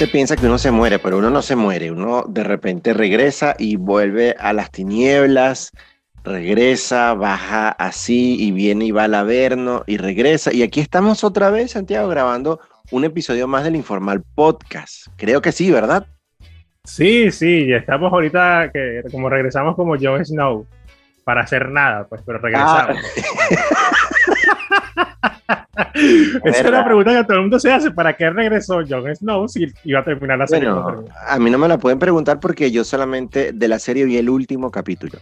Gente 0.00 0.12
piensa 0.12 0.34
que 0.34 0.46
uno 0.46 0.56
se 0.56 0.70
muere, 0.70 0.98
pero 0.98 1.18
uno 1.18 1.28
no 1.28 1.42
se 1.42 1.56
muere. 1.56 1.90
Uno 1.90 2.24
de 2.26 2.42
repente 2.42 2.94
regresa 2.94 3.54
y 3.58 3.76
vuelve 3.76 4.34
a 4.38 4.54
las 4.54 4.70
tinieblas, 4.70 5.72
regresa, 6.24 7.12
baja 7.12 7.68
así 7.68 8.42
y 8.42 8.50
viene 8.50 8.86
y 8.86 8.92
va 8.92 9.04
al 9.04 9.14
Averno 9.14 9.84
y 9.86 9.98
regresa. 9.98 10.54
Y 10.54 10.62
aquí 10.62 10.80
estamos 10.80 11.22
otra 11.22 11.50
vez, 11.50 11.72
Santiago, 11.72 12.08
grabando 12.08 12.60
un 12.90 13.04
episodio 13.04 13.46
más 13.46 13.62
del 13.62 13.76
Informal 13.76 14.22
Podcast. 14.34 15.08
Creo 15.16 15.42
que 15.42 15.52
sí, 15.52 15.70
¿verdad? 15.70 16.06
Sí, 16.82 17.30
sí, 17.30 17.66
ya 17.66 17.76
estamos 17.76 18.10
ahorita 18.10 18.70
que 18.72 19.02
como 19.12 19.28
regresamos 19.28 19.76
como 19.76 19.98
Jon 20.00 20.24
Snow 20.24 20.66
para 21.24 21.42
hacer 21.42 21.68
nada, 21.68 22.06
pues, 22.08 22.22
pero 22.24 22.38
regresamos. 22.38 22.96
Ah. 22.96 24.08
Esa 26.44 26.60
es 26.60 26.68
una 26.68 26.84
pregunta 26.84 27.12
que 27.12 27.24
todo 27.24 27.36
el 27.36 27.42
mundo 27.42 27.58
se 27.58 27.72
hace. 27.72 27.90
¿Para 27.90 28.16
qué 28.16 28.30
regresó 28.30 28.80
Jon 28.86 29.14
Snow 29.14 29.48
si 29.48 29.66
iba 29.84 30.00
a 30.00 30.04
terminar 30.04 30.38
la 30.38 30.46
serie? 30.46 30.70
Bueno, 30.70 31.04
a 31.26 31.38
mí 31.38 31.50
no 31.50 31.58
me 31.58 31.68
la 31.68 31.78
pueden 31.78 31.98
preguntar 31.98 32.40
porque 32.40 32.70
yo 32.70 32.84
solamente 32.84 33.52
de 33.52 33.68
la 33.68 33.78
serie 33.78 34.04
vi 34.04 34.16
el 34.16 34.30
último 34.30 34.70
capítulo. 34.70 35.18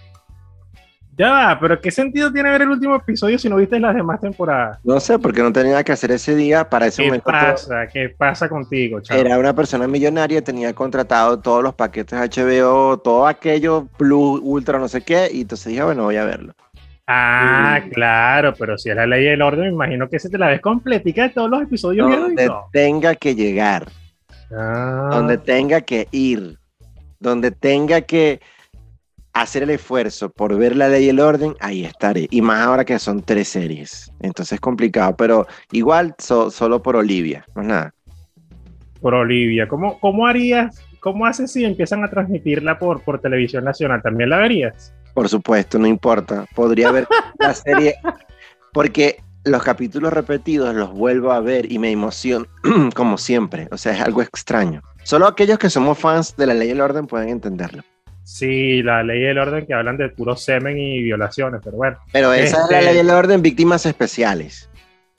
Ya, 1.19 1.59
pero 1.61 1.81
¿qué 1.81 1.91
sentido 1.91 2.33
tiene 2.33 2.49
ver 2.49 2.63
el 2.63 2.69
último 2.69 2.95
episodio 2.95 3.41
si 3.41 3.49
no 3.49 3.57
viste 3.57 3.81
las 3.81 3.93
demás 3.93 4.21
temporadas? 4.21 4.79
No 4.85 5.01
sé, 5.01 5.19
porque 5.19 5.43
no 5.43 5.53
tenía 5.53 5.83
que 5.83 5.91
hacer 5.91 6.13
ese 6.13 6.37
día 6.37 6.71
para 6.71 6.87
ese 6.87 7.03
¿Qué 7.03 7.09
momento. 7.09 7.25
pasa? 7.25 7.89
¿Qué 7.89 8.15
pasa 8.17 8.49
contigo, 8.49 9.01
chaval? 9.01 9.27
Era 9.27 9.37
una 9.37 9.53
persona 9.53 9.89
millonaria, 9.89 10.45
tenía 10.45 10.73
contratado 10.75 11.41
todos 11.41 11.65
los 11.65 11.75
paquetes 11.75 12.17
HBO, 12.17 12.99
todo 13.01 13.27
aquello, 13.27 13.89
Plus, 13.97 14.41
Ultra, 14.45 14.79
no 14.79 14.87
sé 14.87 15.01
qué, 15.01 15.29
y 15.33 15.41
entonces 15.41 15.67
dije, 15.67 15.83
bueno, 15.83 16.05
voy 16.05 16.17
a 16.17 16.25
verlo. 16.25 16.55
Ah, 17.11 17.81
claro, 17.91 18.53
pero 18.59 18.77
si 18.77 18.91
es 18.91 18.97
la 18.97 19.07
ley 19.07 19.25
del 19.25 19.41
orden, 19.41 19.63
me 19.63 19.69
imagino 19.73 20.09
que 20.11 20.19
se 20.19 20.29
te 20.29 20.37
la 20.37 20.49
ves 20.49 20.61
completica 20.61 21.23
de 21.23 21.31
todos 21.31 21.49
los 21.49 21.63
episodios. 21.63 22.07
Donde 22.09 22.43
viejos. 22.43 22.65
tenga 22.71 23.15
que 23.15 23.35
llegar, 23.35 23.89
Ah, 24.53 25.09
donde 25.13 25.39
tenga 25.39 25.81
que 25.81 26.07
ir, 26.11 26.59
donde 27.19 27.51
tenga 27.51 28.03
que 28.03 28.41
hacer 29.33 29.63
el 29.63 29.71
esfuerzo 29.71 30.31
por 30.31 30.57
ver 30.59 30.77
la 30.77 30.89
ley 30.89 31.07
y 31.07 31.09
el 31.09 31.21
orden, 31.21 31.55
ahí 31.61 31.85
estaré. 31.85 32.27
Y 32.31 32.43
más 32.43 32.61
ahora 32.67 32.85
que 32.85 32.99
son 32.99 33.23
tres 33.23 33.49
series. 33.49 34.13
Entonces 34.21 34.53
es 34.55 34.61
complicado, 34.61 35.17
pero 35.17 35.47
igual 35.73 36.15
so- 36.19 36.51
solo 36.51 36.83
por 36.83 36.97
Olivia, 36.97 37.45
no 37.55 37.63
es 37.63 37.69
nada. 37.69 37.95
por 39.01 39.15
Olivia. 39.15 39.69
¿Cómo, 39.69 39.99
¿Cómo 40.01 40.27
harías, 40.27 40.83
cómo 41.01 41.25
haces 41.25 41.53
si 41.53 41.65
empiezan 41.65 42.03
a 42.05 42.09
transmitirla 42.11 42.79
por, 42.81 43.01
por 43.03 43.21
televisión 43.21 43.63
nacional? 43.65 44.03
¿También 44.03 44.29
la 44.31 44.39
verías? 44.39 44.93
Por 45.15 45.29
supuesto, 45.29 45.79
no 45.79 45.87
importa. 45.87 46.47
Podría 46.55 46.91
ver 46.91 47.07
la 47.39 47.55
serie 47.55 47.95
porque 48.73 49.23
los 49.45 49.63
capítulos 49.63 50.13
repetidos 50.13 50.75
los 50.75 50.93
vuelvo 50.93 51.33
a 51.33 51.41
ver 51.41 51.71
y 51.73 51.79
me 51.79 51.91
emociono 51.91 52.47
como 52.95 53.19
siempre. 53.19 53.69
O 53.71 53.79
sea, 53.79 53.93
es 53.93 54.01
algo 54.01 54.23
extraño. 54.23 54.83
Solo 55.05 55.27
aquellos 55.27 55.59
que 55.59 55.71
somos 55.71 55.99
fans 55.99 56.37
de 56.37 56.47
la 56.47 56.55
ley 56.55 56.69
y 56.69 56.73
el 56.73 56.81
orden 56.81 57.07
pueden 57.07 57.31
entenderlo. 57.31 57.83
Sí, 58.25 58.83
la 58.83 59.03
ley 59.03 59.21
del 59.23 59.39
orden 59.39 59.65
que 59.65 59.73
hablan 59.73 59.97
de 59.97 60.11
puro 60.11 60.37
semen 60.37 60.77
y 60.79 61.03
violaciones, 61.03 61.63
pero 61.65 61.79
bueno. 61.79 61.97
Pero 62.13 62.33
esa 62.35 62.63
es 62.65 62.71
la 62.71 62.79
Este- 62.81 62.85
ley 62.93 62.97
y 62.97 63.01
el 63.01 63.11
orden, 63.11 63.41
víctimas 63.41 63.87
especiales. 63.87 64.69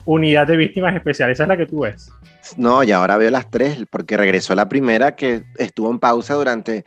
Unidad 0.04 0.46
de 0.46 0.56
víctimas 0.56 0.94
especiales, 0.94 1.34
esa 1.36 1.42
es 1.42 1.48
la 1.48 1.56
que 1.56 1.66
tú 1.66 1.80
ves. 1.80 2.10
No, 2.56 2.84
y 2.84 2.92
ahora 2.92 3.16
veo 3.16 3.30
las 3.30 3.50
tres 3.50 3.84
porque 3.90 4.16
regresó 4.16 4.54
la 4.54 4.68
primera 4.68 5.16
que 5.16 5.42
estuvo 5.58 5.90
en 5.90 5.98
pausa 5.98 6.34
durante 6.34 6.84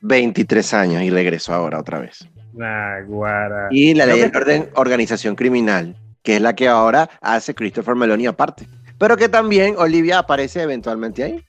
23 0.00 0.72
años 0.74 1.02
y 1.02 1.10
regresó 1.10 1.52
ahora 1.52 1.78
otra 1.78 1.98
vez. 2.00 2.26
Nah, 2.58 3.00
guara. 3.06 3.68
Y 3.70 3.94
la 3.94 4.04
ley 4.06 4.18
y 4.18 4.20
que- 4.22 4.26
el 4.28 4.36
orden, 4.36 4.68
organización 4.74 5.34
criminal, 5.36 5.96
que 6.22 6.36
es 6.36 6.42
la 6.42 6.54
que 6.54 6.68
ahora 6.68 7.08
hace 7.20 7.54
Christopher 7.54 7.94
Meloni 7.94 8.26
aparte. 8.26 8.66
Pero 8.98 9.16
que 9.16 9.28
también 9.28 9.76
Olivia 9.78 10.18
aparece 10.18 10.62
eventualmente 10.62 11.22
ahí. 11.22 11.44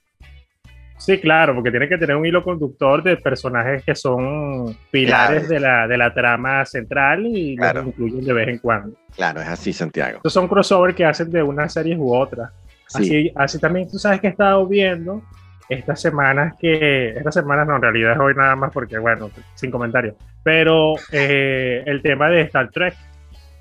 Sí, 0.97 1.17
claro, 1.17 1.55
porque 1.55 1.71
tiene 1.71 1.87
que 1.87 1.97
tener 1.97 2.15
un 2.15 2.25
hilo 2.25 2.43
conductor 2.43 3.01
de 3.01 3.15
personajes 3.17 3.83
que 3.85 3.95
son 3.95 4.75
pilares 4.91 5.47
Claro. 5.47 5.53
de, 5.53 5.59
la, 5.61 5.87
de 5.87 5.97
la 5.97 6.13
trama 6.13 6.65
central 6.65 7.25
y 7.25 7.55
Claro. 7.55 7.79
los 7.83 7.87
incluyen 7.87 8.25
de 8.25 8.33
vez 8.33 8.47
en 8.49 8.57
cuando. 8.59 8.97
Claro, 9.15 9.41
es 9.41 9.47
así, 9.47 9.71
Santiago. 9.71 10.17
Estos 10.17 10.33
son 10.33 10.47
crossover 10.49 10.93
que 10.93 11.05
hacen 11.05 11.31
de 11.31 11.41
unas 11.41 11.71
series 11.73 11.97
u 11.97 12.13
otras. 12.13 12.51
Sí. 12.87 12.97
Así, 13.01 13.31
así 13.35 13.59
también 13.59 13.89
tú 13.89 13.97
sabes 13.97 14.19
que 14.19 14.27
he 14.27 14.29
estado 14.31 14.67
viendo 14.67 15.21
estas 15.69 16.01
semanas 16.01 16.55
que, 16.59 17.11
estas 17.11 17.33
semanas 17.35 17.65
no, 17.65 17.77
en 17.77 17.81
realidad 17.81 18.13
es 18.13 18.19
hoy 18.19 18.33
nada 18.35 18.55
más 18.57 18.71
porque, 18.73 18.97
bueno, 18.97 19.29
sin 19.55 19.71
comentarios, 19.71 20.15
pero 20.43 20.95
eh, 21.11 21.83
el 21.85 22.01
tema 22.01 22.29
de 22.29 22.41
Star 22.41 22.69
Trek, 22.69 22.95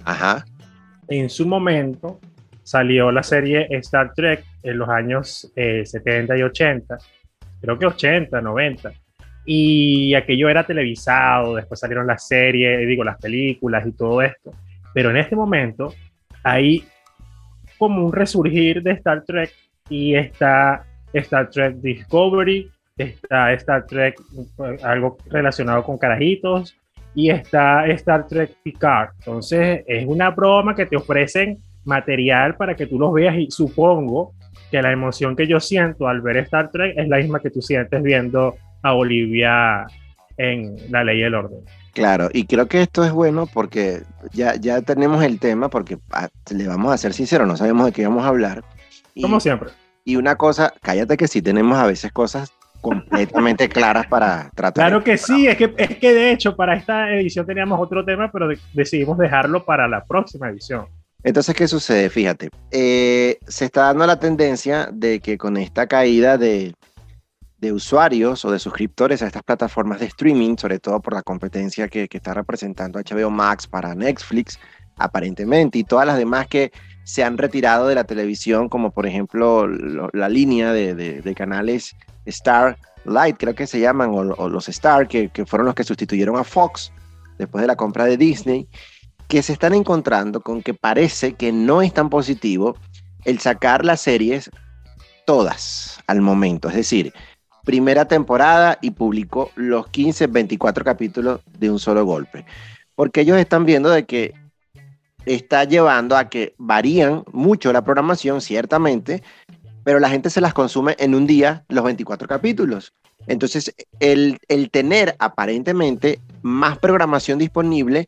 Ajá. 0.05 0.45
en 1.09 1.29
su 1.29 1.47
momento 1.47 2.21
salió 2.63 3.11
la 3.11 3.23
serie 3.23 3.67
Star 3.71 4.13
Trek 4.15 4.45
en 4.63 4.79
los 4.79 4.89
años 4.89 5.51
eh, 5.57 5.85
70 5.85 6.37
y 6.37 6.43
80, 6.43 6.99
creo 7.61 7.79
que 7.79 7.87
80, 7.87 8.41
90, 8.41 8.93
y 9.47 10.15
aquello 10.15 10.49
era 10.49 10.65
televisado, 10.65 11.57
después 11.57 11.81
salieron 11.81 12.07
las 12.07 12.27
series, 12.29 12.87
digo, 12.87 13.05
las 13.05 13.19
películas 13.19 13.87
y 13.87 13.93
todo 13.93 14.21
esto, 14.23 14.53
pero 14.93 15.11
en 15.11 15.17
este 15.17 15.35
momento 15.35 15.95
hay 16.43 16.85
como 17.79 18.05
un 18.05 18.13
resurgir 18.13 18.83
de 18.83 18.93
Star 18.93 19.25
Trek 19.25 19.51
y 19.89 20.15
está 20.15 20.85
Star 21.13 21.49
Trek 21.49 21.77
Discovery, 21.77 22.71
está 22.99 23.53
Star 23.55 23.87
Trek, 23.87 24.21
eh, 24.65 24.77
algo 24.83 25.17
relacionado 25.31 25.83
con 25.85 25.99
carajitos, 25.99 26.77
y 27.15 27.31
está 27.31 27.87
Star 27.87 28.27
Trek 28.27 28.57
Picard. 28.63 29.11
Entonces 29.19 29.85
es 29.87 30.07
una 30.07 30.31
broma 30.31 30.75
que 30.75 30.87
te 30.87 30.97
ofrecen 30.97 31.59
material 31.85 32.57
para 32.57 32.75
que 32.75 32.87
tú 32.87 32.99
los 32.99 33.13
veas 33.13 33.37
y 33.37 33.51
supongo 33.51 34.35
que 34.71 34.83
la 34.83 34.93
emoción 34.93 35.35
que 35.35 35.47
yo 35.47 35.61
siento 35.61 36.07
al 36.07 36.21
ver 36.21 36.37
Star 36.39 36.71
Trek 36.71 36.95
es 36.97 37.09
la 37.09 37.17
misma 37.17 37.41
que 37.41 37.51
tú 37.51 37.63
sientes 37.63 38.03
viendo 38.03 38.55
a 38.83 38.95
Olivia 38.95 39.87
en 40.37 40.77
La 40.91 41.03
Ley 41.03 41.21
y 41.21 41.23
el 41.23 41.35
Orden. 41.35 41.61
Claro, 41.93 42.29
y 42.33 42.45
creo 42.45 42.69
que 42.69 42.83
esto 42.83 43.05
es 43.05 43.11
bueno 43.11 43.49
porque 43.53 44.03
ya, 44.33 44.55
ya 44.55 44.83
tenemos 44.83 45.25
el 45.25 45.41
tema, 45.41 45.69
porque 45.69 45.99
ah, 46.13 46.29
le 46.55 46.69
vamos 46.69 46.93
a 46.93 46.99
ser 46.99 47.13
sinceros, 47.13 47.49
no 47.49 47.57
sabemos 47.57 47.87
de 47.87 47.93
qué 47.93 48.07
vamos 48.07 48.25
a 48.25 48.29
hablar. 48.29 48.63
Y, 49.15 49.23
Como 49.23 49.41
siempre. 49.41 49.71
y 50.05 50.15
una 50.15 50.37
cosa, 50.37 50.73
cállate 50.83 51.17
que 51.17 51.27
sí 51.27 51.43
tenemos 51.43 51.77
a 51.79 51.87
veces 51.87 52.13
cosas 52.13 52.53
completamente 52.81 53.69
claras 53.69 54.07
para 54.07 54.51
tratar. 54.55 54.89
Claro 54.89 55.05
que 55.05 55.17
sí, 55.19 55.47
es 55.49 55.57
que, 55.57 55.75
es 55.77 55.97
que 55.99 56.15
de 56.15 56.31
hecho 56.33 56.55
para 56.57 56.75
esta 56.75 57.11
edición 57.13 57.45
teníamos 57.47 57.81
otro 57.81 58.05
tema, 58.05 58.31
pero 58.31 58.49
de- 58.49 58.59
decidimos 58.73 59.19
dejarlo 59.19 59.65
para 59.65 59.89
la 59.89 60.05
próxima 60.05 60.49
edición. 60.49 60.87
Entonces, 61.23 61.55
¿qué 61.55 61.67
sucede? 61.67 62.11
Fíjate, 62.11 62.49
eh, 62.71 63.39
se 63.47 63.65
está 63.65 63.83
dando 63.83 64.07
la 64.07 64.21
tendencia 64.21 64.89
de 64.93 65.19
que 65.21 65.37
con 65.37 65.57
esta 65.57 65.89
caída 65.89 66.39
de, 66.39 66.75
de 67.59 67.73
usuarios 67.73 68.45
o 68.45 68.53
de 68.53 68.61
suscriptores 68.61 69.21
a 69.23 69.27
estas 69.27 69.43
plataformas 69.43 69.99
de 69.99 70.07
streaming, 70.07 70.57
sobre 70.57 70.79
todo 70.79 71.01
por 71.01 71.15
la 71.15 71.23
competencia 71.23 71.89
que, 71.89 72.09
que 72.09 72.19
está 72.19 72.35
representando 72.35 73.01
HBO 73.01 73.31
Max 73.31 73.67
para 73.67 73.97
Netflix, 73.97 74.61
aparentemente, 74.97 75.79
y 75.79 75.85
todas 75.85 76.07
las 76.07 76.19
demás 76.19 76.47
que 76.47 76.71
se 77.09 77.25
han 77.25 77.39
retirado 77.39 77.87
de 77.89 77.95
la 77.95 78.05
televisión, 78.05 78.69
como 78.69 78.91
por 78.91 79.07
ejemplo 79.07 79.67
lo- 79.67 80.11
la 80.13 80.29
línea 80.29 80.75
de, 80.75 80.95
de- 80.95 81.23
de 81.23 81.35
canales 81.35 81.97
Star 82.27 82.77
Light, 83.07 83.37
creo 83.39 83.55
que 83.55 83.67
se 83.67 83.81
llaman, 83.81 84.11
o, 84.11 84.19
o 84.37 84.49
los 84.51 84.69
Star, 84.69 85.09
que, 85.09 85.31
que 85.31 85.47
fueron 85.47 85.65
los 85.65 85.75
que 85.75 85.85
sustituyeron 85.85 86.37
a 86.37 86.45
Fox 86.45 86.93
después 87.39 87.63
de 87.63 87.67
la 87.69 87.77
compra 87.77 88.05
de 88.05 88.19
Disney 88.19 88.69
que 89.27 89.43
se 89.43 89.55
están 89.55 89.73
encontrando 89.73 90.43
con 90.43 90.63
que 90.63 90.75
parece 90.75 91.33
que 91.33 91.51
no 91.51 91.81
es 91.81 91.95
tan 91.95 92.11
positivo 92.11 92.77
el 93.25 93.39
sacar 93.41 93.87
las 93.87 94.03
series 94.03 94.51
todas 95.25 96.01
al 96.07 96.21
momento. 96.21 96.69
Es 96.69 96.75
decir, 96.75 97.13
primera 97.65 98.05
temporada 98.07 98.79
y 98.83 98.91
publicó 98.91 99.51
los 99.55 99.89
15, 99.89 100.27
24 100.27 100.85
capítulos 100.85 101.41
de 101.59 101.71
un 101.71 101.79
solo 101.79 102.05
golpe. 102.05 102.45
Porque 102.95 103.23
ellos 103.23 103.39
están 103.39 103.65
viendo 103.65 103.89
de 103.89 104.05
que 104.05 104.33
está 105.35 105.65
llevando 105.65 106.17
a 106.17 106.29
que 106.29 106.55
varían 106.59 107.25
mucho 107.33 107.73
la 107.73 107.85
programación, 107.85 108.41
ciertamente, 108.41 109.23
pero 109.85 110.01
la 110.01 110.11
gente 110.11 110.31
se 110.31 110.41
las 110.41 110.55
consume 110.55 110.97
en 110.99 111.15
un 111.15 111.27
día 111.27 111.65
los 111.69 111.85
24 111.85 112.29
capítulos. 112.29 112.95
Entonces, 113.27 113.75
el, 114.01 114.39
el 114.49 114.71
tener 114.71 115.17
aparentemente 115.19 116.21
más 116.43 116.79
programación 116.79 117.39
disponible 117.39 118.07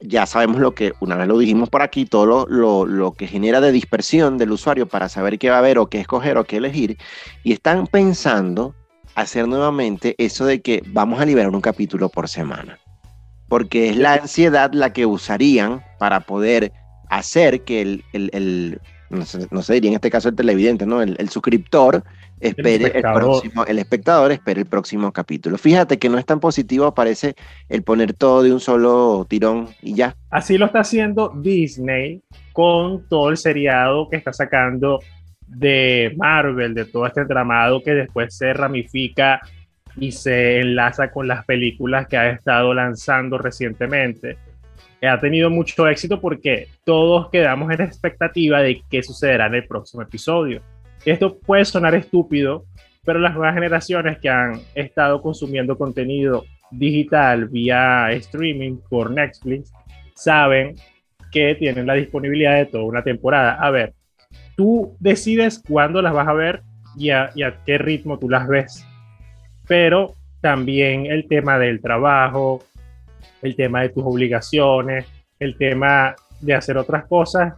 ya 0.00 0.26
sabemos 0.26 0.60
lo 0.60 0.74
que, 0.74 0.92
una 1.00 1.16
vez 1.16 1.26
lo 1.26 1.38
dijimos 1.38 1.70
por 1.70 1.82
aquí, 1.82 2.04
todo 2.04 2.26
lo, 2.26 2.46
lo, 2.46 2.86
lo, 2.86 3.12
que 3.12 3.26
genera 3.26 3.60
de 3.60 3.72
dispersión 3.72 4.36
del 4.36 4.52
usuario 4.52 4.86
para 4.86 5.08
saber 5.08 5.38
qué 5.38 5.48
va 5.50 5.58
a 5.58 5.62
ver 5.62 5.78
o 5.78 5.86
qué 5.86 6.00
escoger 6.00 6.36
o 6.36 6.44
qué 6.44 6.58
elegir. 6.58 6.98
Y 7.44 7.52
están 7.52 7.86
pensando 7.86 8.74
hacer 9.14 9.48
nuevamente 9.48 10.14
eso 10.18 10.44
de 10.44 10.60
que 10.60 10.82
vamos 10.88 11.20
a 11.20 11.24
liberar 11.24 11.50
un 11.50 11.62
capítulo 11.62 12.10
por 12.10 12.28
semana. 12.28 12.78
Porque 13.48 13.90
es 13.90 13.96
la 13.96 14.14
ansiedad 14.14 14.72
la 14.72 14.92
que 14.92 15.06
usarían 15.06 15.82
para 15.98 16.20
poder 16.20 16.72
hacer 17.08 17.62
que 17.62 17.82
el, 17.82 18.04
el, 18.12 18.30
el 18.32 18.80
no, 19.10 19.24
sé, 19.24 19.46
no 19.50 19.62
sé, 19.62 19.74
diría 19.74 19.90
en 19.90 19.94
este 19.94 20.10
caso 20.10 20.28
el 20.28 20.34
televidente, 20.34 20.86
¿no? 20.86 21.00
El, 21.00 21.16
el 21.18 21.28
suscriptor 21.28 22.02
espere 22.40 22.92
el, 22.94 23.02
próximo, 23.02 23.64
el 23.64 23.78
espectador 23.78 24.32
espere 24.32 24.60
el 24.60 24.66
próximo 24.66 25.12
capítulo. 25.12 25.58
Fíjate 25.58 25.98
que 25.98 26.08
no 26.08 26.18
es 26.18 26.26
tan 26.26 26.40
positivo, 26.40 26.92
parece 26.94 27.34
el 27.68 27.82
poner 27.82 28.14
todo 28.14 28.42
de 28.42 28.52
un 28.52 28.60
solo 28.60 29.26
tirón 29.28 29.68
y 29.80 29.94
ya. 29.94 30.16
Así 30.30 30.58
lo 30.58 30.66
está 30.66 30.80
haciendo 30.80 31.32
Disney 31.36 32.22
con 32.52 33.08
todo 33.08 33.30
el 33.30 33.36
seriado 33.36 34.08
que 34.10 34.16
está 34.16 34.32
sacando 34.32 35.00
de 35.46 36.12
Marvel, 36.16 36.74
de 36.74 36.84
todo 36.86 37.06
este 37.06 37.20
entramado 37.20 37.82
que 37.82 37.92
después 37.92 38.36
se 38.36 38.52
ramifica 38.52 39.40
y 39.98 40.12
se 40.12 40.60
enlaza 40.60 41.10
con 41.10 41.28
las 41.28 41.44
películas 41.44 42.06
que 42.06 42.16
ha 42.16 42.30
estado 42.30 42.74
lanzando 42.74 43.38
recientemente. 43.38 44.36
Ha 45.02 45.20
tenido 45.20 45.50
mucho 45.50 45.86
éxito 45.88 46.20
porque 46.20 46.68
todos 46.84 47.30
quedamos 47.30 47.70
en 47.72 47.82
expectativa 47.82 48.60
de 48.60 48.82
qué 48.90 49.02
sucederá 49.02 49.46
en 49.46 49.54
el 49.54 49.66
próximo 49.66 50.02
episodio. 50.02 50.62
Esto 51.04 51.38
puede 51.38 51.64
sonar 51.64 51.94
estúpido, 51.94 52.64
pero 53.04 53.20
las 53.20 53.34
nuevas 53.34 53.54
generaciones 53.54 54.18
que 54.18 54.28
han 54.28 54.60
estado 54.74 55.22
consumiendo 55.22 55.78
contenido 55.78 56.44
digital 56.70 57.46
vía 57.46 58.10
streaming 58.12 58.78
por 58.88 59.10
Netflix 59.10 59.72
saben 60.14 60.74
que 61.30 61.54
tienen 61.54 61.86
la 61.86 61.94
disponibilidad 61.94 62.56
de 62.56 62.66
toda 62.66 62.84
una 62.84 63.02
temporada. 63.02 63.54
A 63.54 63.70
ver, 63.70 63.94
tú 64.56 64.96
decides 64.98 65.62
cuándo 65.66 66.00
las 66.02 66.12
vas 66.12 66.28
a 66.28 66.32
ver 66.32 66.62
y 66.96 67.10
a, 67.10 67.30
qué 67.64 67.78
ritmo 67.78 68.18
tú 68.18 68.28
las 68.28 68.48
ves. 68.48 68.85
Pero 69.66 70.14
también 70.40 71.06
el 71.06 71.26
tema 71.26 71.58
del 71.58 71.80
trabajo, 71.80 72.62
el 73.42 73.56
tema 73.56 73.82
de 73.82 73.90
tus 73.90 74.04
obligaciones, 74.04 75.06
el 75.38 75.56
tema 75.56 76.14
de 76.40 76.54
hacer 76.54 76.78
otras 76.78 77.06
cosas, 77.06 77.54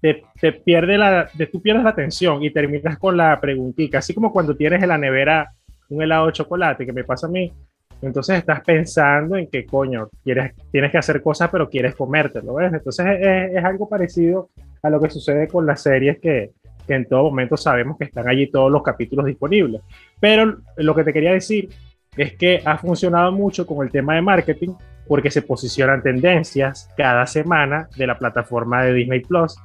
te, 0.00 0.52
pierde 0.52 0.96
la, 0.96 1.28
de, 1.34 1.46
tú 1.46 1.60
pierdes 1.60 1.82
la 1.82 1.90
atención 1.90 2.42
y 2.42 2.50
terminas 2.50 2.98
con 2.98 3.16
la 3.16 3.40
preguntita, 3.40 3.98
así 3.98 4.14
como 4.14 4.32
cuando 4.32 4.56
tienes 4.56 4.82
en 4.82 4.88
la 4.88 4.98
nevera 4.98 5.52
un 5.88 6.02
helado 6.02 6.26
de 6.26 6.32
chocolate, 6.32 6.86
que 6.86 6.92
me 6.92 7.04
pasa 7.04 7.26
a 7.26 7.30
mí, 7.30 7.52
entonces 8.00 8.38
estás 8.38 8.60
pensando 8.60 9.36
en 9.36 9.48
que, 9.48 9.66
coño, 9.66 10.08
quieres, 10.22 10.52
tienes 10.70 10.92
que 10.92 10.98
hacer 10.98 11.20
cosas, 11.20 11.48
pero 11.50 11.68
quieres 11.68 11.96
comértelo, 11.96 12.54
¿ves? 12.54 12.72
Entonces 12.72 13.06
es, 13.20 13.56
es 13.56 13.64
algo 13.64 13.88
parecido 13.88 14.50
a 14.82 14.90
lo 14.90 15.00
que 15.00 15.10
sucede 15.10 15.48
con 15.48 15.66
las 15.66 15.82
series 15.82 16.18
que, 16.20 16.52
que, 16.88 16.94
en 16.94 17.06
todo 17.06 17.24
momento 17.24 17.56
sabemos 17.56 17.96
que 17.96 18.04
están 18.04 18.28
allí 18.28 18.50
todos 18.50 18.72
los 18.72 18.82
capítulos 18.82 19.26
disponibles. 19.26 19.82
Pero 20.18 20.58
lo 20.76 20.94
que 20.94 21.04
te 21.04 21.12
quería 21.12 21.32
decir 21.32 21.68
es 22.16 22.32
que 22.36 22.60
ha 22.64 22.78
funcionado 22.78 23.30
mucho 23.30 23.66
con 23.66 23.86
el 23.86 23.92
tema 23.92 24.16
de 24.16 24.22
marketing 24.22 24.74
porque 25.06 25.30
se 25.30 25.42
posicionan 25.42 26.02
tendencias 26.02 26.90
cada 26.96 27.26
semana 27.26 27.88
de 27.96 28.06
la 28.06 28.18
plataforma 28.18 28.82
de 28.82 28.94
Disney 28.94 29.20
Plus 29.20 29.56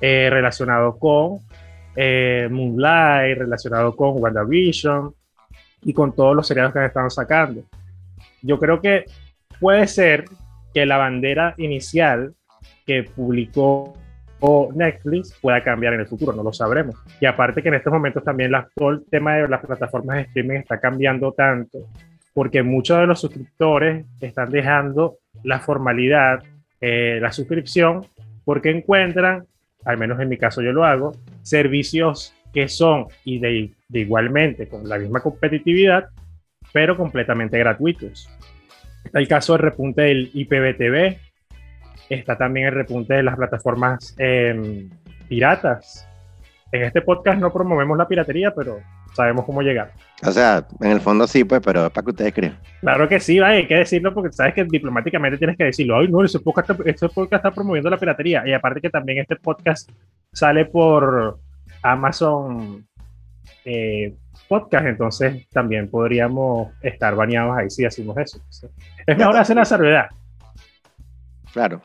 eh, 0.00 0.28
relacionado 0.30 0.98
con 0.98 1.38
eh, 1.94 2.48
Moonlight, 2.50 3.38
relacionado 3.38 3.94
con 3.94 4.20
WandaVision, 4.20 5.14
y 5.82 5.92
con 5.92 6.14
todos 6.14 6.34
los 6.34 6.46
seriados 6.46 6.72
que 6.72 6.80
han 6.80 6.86
estado 6.86 7.10
sacando. 7.10 7.62
Yo 8.42 8.58
creo 8.58 8.80
que 8.80 9.04
puede 9.60 9.86
ser 9.86 10.24
que 10.74 10.86
la 10.86 10.96
bandera 10.96 11.54
inicial 11.58 12.34
que 12.86 13.04
publicó 13.04 13.94
Netflix 14.74 15.36
pueda 15.40 15.62
cambiar 15.62 15.94
en 15.94 16.00
el 16.00 16.06
futuro, 16.06 16.32
no 16.32 16.42
lo 16.42 16.52
sabremos. 16.52 16.96
Y 17.20 17.26
aparte 17.26 17.62
que 17.62 17.68
en 17.68 17.74
estos 17.74 17.92
momentos 17.92 18.22
también 18.22 18.52
todo 18.74 18.90
el 18.90 19.04
tema 19.10 19.36
de 19.36 19.48
las 19.48 19.64
plataformas 19.64 20.16
de 20.16 20.22
streaming 20.22 20.58
está 20.58 20.78
cambiando 20.80 21.32
tanto, 21.32 21.78
porque 22.32 22.62
muchos 22.62 22.98
de 23.00 23.06
los 23.06 23.20
suscriptores 23.20 24.06
están 24.20 24.50
dejando 24.50 25.18
la 25.42 25.58
formalidad, 25.58 26.42
eh, 26.80 27.18
la 27.20 27.32
suscripción, 27.32 28.06
porque 28.44 28.70
encuentran, 28.70 29.44
al 29.84 29.98
menos 29.98 30.20
en 30.20 30.28
mi 30.28 30.36
caso 30.36 30.62
yo 30.62 30.72
lo 30.72 30.84
hago, 30.84 31.12
servicios 31.42 32.34
que 32.52 32.68
son 32.68 33.06
y 33.24 33.38
de, 33.38 33.72
igualmente 33.90 34.68
con 34.68 34.88
la 34.88 34.98
misma 34.98 35.20
competitividad, 35.20 36.08
pero 36.72 36.96
completamente 36.96 37.58
gratuitos. 37.58 38.28
El 39.12 39.26
caso 39.26 39.54
del 39.54 39.62
repunte 39.62 40.02
del 40.02 40.30
IPVTV, 40.32 41.18
está 42.08 42.36
también 42.36 42.66
el 42.66 42.74
repunte 42.74 43.14
de 43.14 43.22
las 43.22 43.36
plataformas 43.36 44.14
em, 44.18 44.88
piratas. 45.28 46.08
En 46.70 46.82
este 46.82 47.00
podcast 47.00 47.38
no 47.38 47.52
promovemos 47.52 47.96
la 47.96 48.06
piratería, 48.06 48.52
pero 48.54 48.78
sabemos 49.14 49.44
cómo 49.44 49.62
llegar. 49.62 49.92
O 50.22 50.30
sea, 50.30 50.66
en 50.80 50.90
el 50.90 51.00
fondo 51.00 51.26
sí, 51.26 51.44
pues, 51.44 51.60
pero 51.64 51.88
para 51.90 52.04
que 52.04 52.10
ustedes 52.10 52.34
crean. 52.34 52.58
Claro 52.80 53.08
que 53.08 53.20
sí, 53.20 53.38
hay 53.38 53.66
que 53.66 53.76
decirlo 53.76 54.12
porque 54.12 54.32
sabes 54.32 54.54
que 54.54 54.64
diplomáticamente 54.64 55.38
tienes 55.38 55.56
que 55.56 55.64
decirlo. 55.64 55.98
Ay, 55.98 56.08
no, 56.08 56.24
ese 56.24 56.40
podcast, 56.40 56.70
este 56.84 57.08
podcast 57.08 57.44
está 57.44 57.50
promoviendo 57.50 57.88
la 57.88 57.96
piratería. 57.96 58.42
Y 58.46 58.52
aparte 58.52 58.80
que 58.80 58.90
también 58.90 59.18
este 59.18 59.36
podcast 59.36 59.90
sale 60.32 60.66
por, 60.66 61.38
Amazon 61.82 62.86
eh, 63.64 64.14
Podcast, 64.48 64.86
entonces 64.86 65.48
también 65.50 65.90
podríamos 65.90 66.72
estar 66.80 67.14
bañados 67.14 67.56
ahí 67.56 67.70
si 67.70 67.82
decimos 67.82 68.16
eso. 68.16 68.40
Es 69.06 69.18
mejor 69.18 69.36
hacer 69.36 69.56
la 69.56 69.64
salvedad. 69.64 70.08
Claro. 71.52 71.82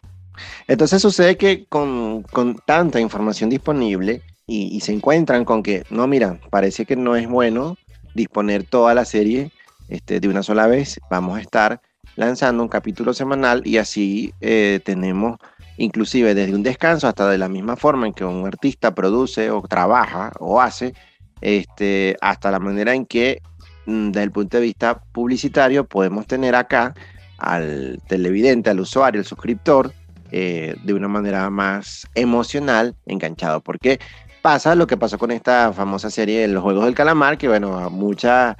Entonces 0.67 1.01
sucede 1.01 1.37
que 1.37 1.65
con, 1.65 2.25
tanta 2.65 2.99
información 2.99 3.49
disponible 3.49 4.21
y, 4.47 4.79
se 4.81 4.93
encuentran 4.93 5.45
con 5.45 5.63
que, 5.63 5.83
no, 5.89 6.07
mira, 6.07 6.39
parece 6.49 6.85
que 6.85 6.95
no 6.95 7.15
es 7.15 7.27
bueno 7.27 7.77
disponer 8.13 8.63
toda 8.63 8.93
la 8.93 9.05
serie 9.05 9.51
este, 9.89 10.19
de 10.19 10.27
una 10.27 10.43
sola 10.43 10.67
vez. 10.67 10.99
Vamos 11.09 11.37
a 11.37 11.41
estar 11.41 11.81
lanzando 12.15 12.61
un 12.61 12.69
capítulo 12.69 13.13
semanal 13.13 13.61
y 13.65 13.77
así 13.77 14.33
eh, 14.41 14.79
tenemos 14.83 15.37
inclusive 15.77 16.35
desde 16.35 16.53
un 16.53 16.63
descanso 16.63 17.07
hasta 17.07 17.27
de 17.29 17.37
la 17.37 17.49
misma 17.49 17.75
forma 17.75 18.07
en 18.07 18.13
que 18.13 18.23
un 18.25 18.45
artista 18.45 18.93
produce 18.93 19.49
o 19.49 19.61
trabaja 19.63 20.31
o 20.39 20.61
hace, 20.61 20.93
este, 21.41 22.15
hasta 22.21 22.51
la 22.51 22.59
manera 22.59 22.93
en 22.93 23.05
que 23.05 23.41
mm, 23.85 24.11
desde 24.11 24.23
el 24.23 24.31
punto 24.31 24.57
de 24.57 24.63
vista 24.63 25.01
publicitario 25.11 25.85
podemos 25.85 26.27
tener 26.27 26.55
acá 26.55 26.93
al 27.37 27.99
televidente, 28.07 28.69
al 28.69 28.79
usuario, 28.79 29.19
al 29.19 29.25
suscriptor, 29.25 29.93
eh, 30.35 30.75
de 30.83 30.95
una 30.95 31.07
manera 31.07 31.47
más 31.51 32.09
emocional, 32.15 32.95
enganchado. 33.05 33.61
Porque 33.61 33.99
pasa 34.41 34.73
lo 34.73 34.87
que 34.87 34.97
pasó 34.97 35.19
con 35.19 35.29
esta 35.29 35.71
famosa 35.73 36.09
serie 36.09 36.41
de 36.41 36.47
los 36.47 36.63
Juegos 36.63 36.85
del 36.85 36.95
Calamar, 36.95 37.37
que 37.37 37.47
bueno, 37.47 37.77
a 37.77 37.89
muchas 37.89 38.57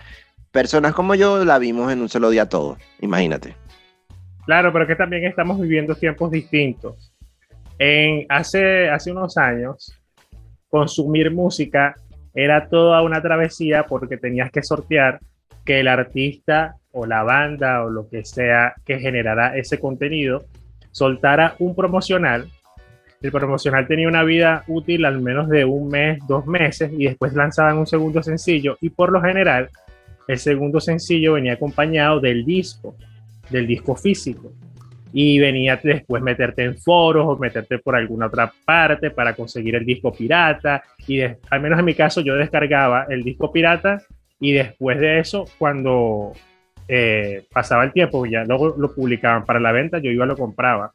personas 0.52 0.94
como 0.94 1.16
yo 1.16 1.44
la 1.44 1.58
vimos 1.58 1.92
en 1.92 2.02
un 2.02 2.10
solo 2.10 2.30
día 2.30 2.48
todo, 2.48 2.78
imagínate. 3.02 3.56
Claro, 4.46 4.72
pero 4.72 4.86
que 4.86 4.96
también 4.96 5.25
estamos 5.25 5.60
viviendo 5.60 5.96
tiempos 5.96 6.30
distintos. 6.30 7.12
Hace, 8.30 8.90
hace 8.92 9.12
unos 9.12 9.36
años, 9.38 10.00
consumir 10.70 11.31
música 11.31 11.96
era 12.36 12.70
toda 12.70 13.01
una 13.01 13.20
travesía 13.20 13.88
porque 13.88 14.18
tenías 14.18 14.51
que 14.51 14.62
sortear 14.62 15.20
que 15.65 15.80
el 15.80 15.88
artista 15.88 16.75
o 16.92 17.08
la 17.08 17.24
banda 17.24 17.84
o 17.84 17.89
lo 17.89 18.08
que 18.08 18.24
sea 18.25 18.75
que 18.86 19.00
generara 19.00 19.58
ese 19.58 19.80
contenido 19.80 20.46
soltara 20.94 21.56
un 21.60 21.76
promocional. 21.76 22.48
El 23.22 23.32
promocional 23.32 23.86
tenía 23.88 24.08
una 24.08 24.24
vida 24.24 24.64
útil 24.68 25.04
al 25.04 25.22
menos 25.22 25.50
de 25.50 25.66
un 25.66 25.90
mes, 25.90 26.20
dos 26.28 26.46
meses 26.46 26.90
y 26.98 27.06
después 27.06 27.34
lanzaban 27.34 27.78
un 27.78 27.88
segundo 27.88 28.24
sencillo 28.24 28.78
y 28.80 28.90
por 28.90 29.12
lo 29.12 29.22
general 29.22 29.70
el 30.28 30.40
segundo 30.40 30.80
sencillo 30.80 31.34
venía 31.34 31.54
acompañado 31.54 32.22
del 32.22 32.46
disco 32.46 32.96
del 33.50 33.68
disco 33.68 33.96
físico. 33.96 34.52
Y 35.16 35.38
venía 35.38 35.80
después 35.82 36.24
meterte 36.24 36.64
en 36.64 36.76
foros 36.76 37.26
o 37.28 37.38
meterte 37.38 37.78
por 37.78 37.96
alguna 37.96 38.26
otra 38.26 38.52
parte 38.66 39.12
para 39.12 39.36
conseguir 39.36 39.76
el 39.76 39.86
disco 39.86 40.12
pirata. 40.12 40.84
Y 41.08 41.22
al 41.22 41.62
menos 41.62 41.78
en 41.78 41.86
mi 41.86 41.94
caso 41.94 42.22
yo 42.22 42.36
descargaba 42.36 43.06
el 43.10 43.22
disco 43.22 43.52
pirata 43.52 44.02
y 44.40 44.54
después 44.54 45.00
de 45.00 45.20
eso, 45.20 45.46
cuando 45.60 46.34
eh, 46.88 47.46
pasaba 47.52 47.84
el 47.84 47.94
tiempo, 47.94 48.25
ya 48.25 48.44
luego 48.44 48.75
lo 48.78 48.94
publicaban 48.94 49.46
para 49.46 49.60
la 49.60 49.72
venta, 49.72 50.00
yo 50.00 50.12
iba 50.12 50.25
lo 50.25 50.38
compraba 50.38 50.94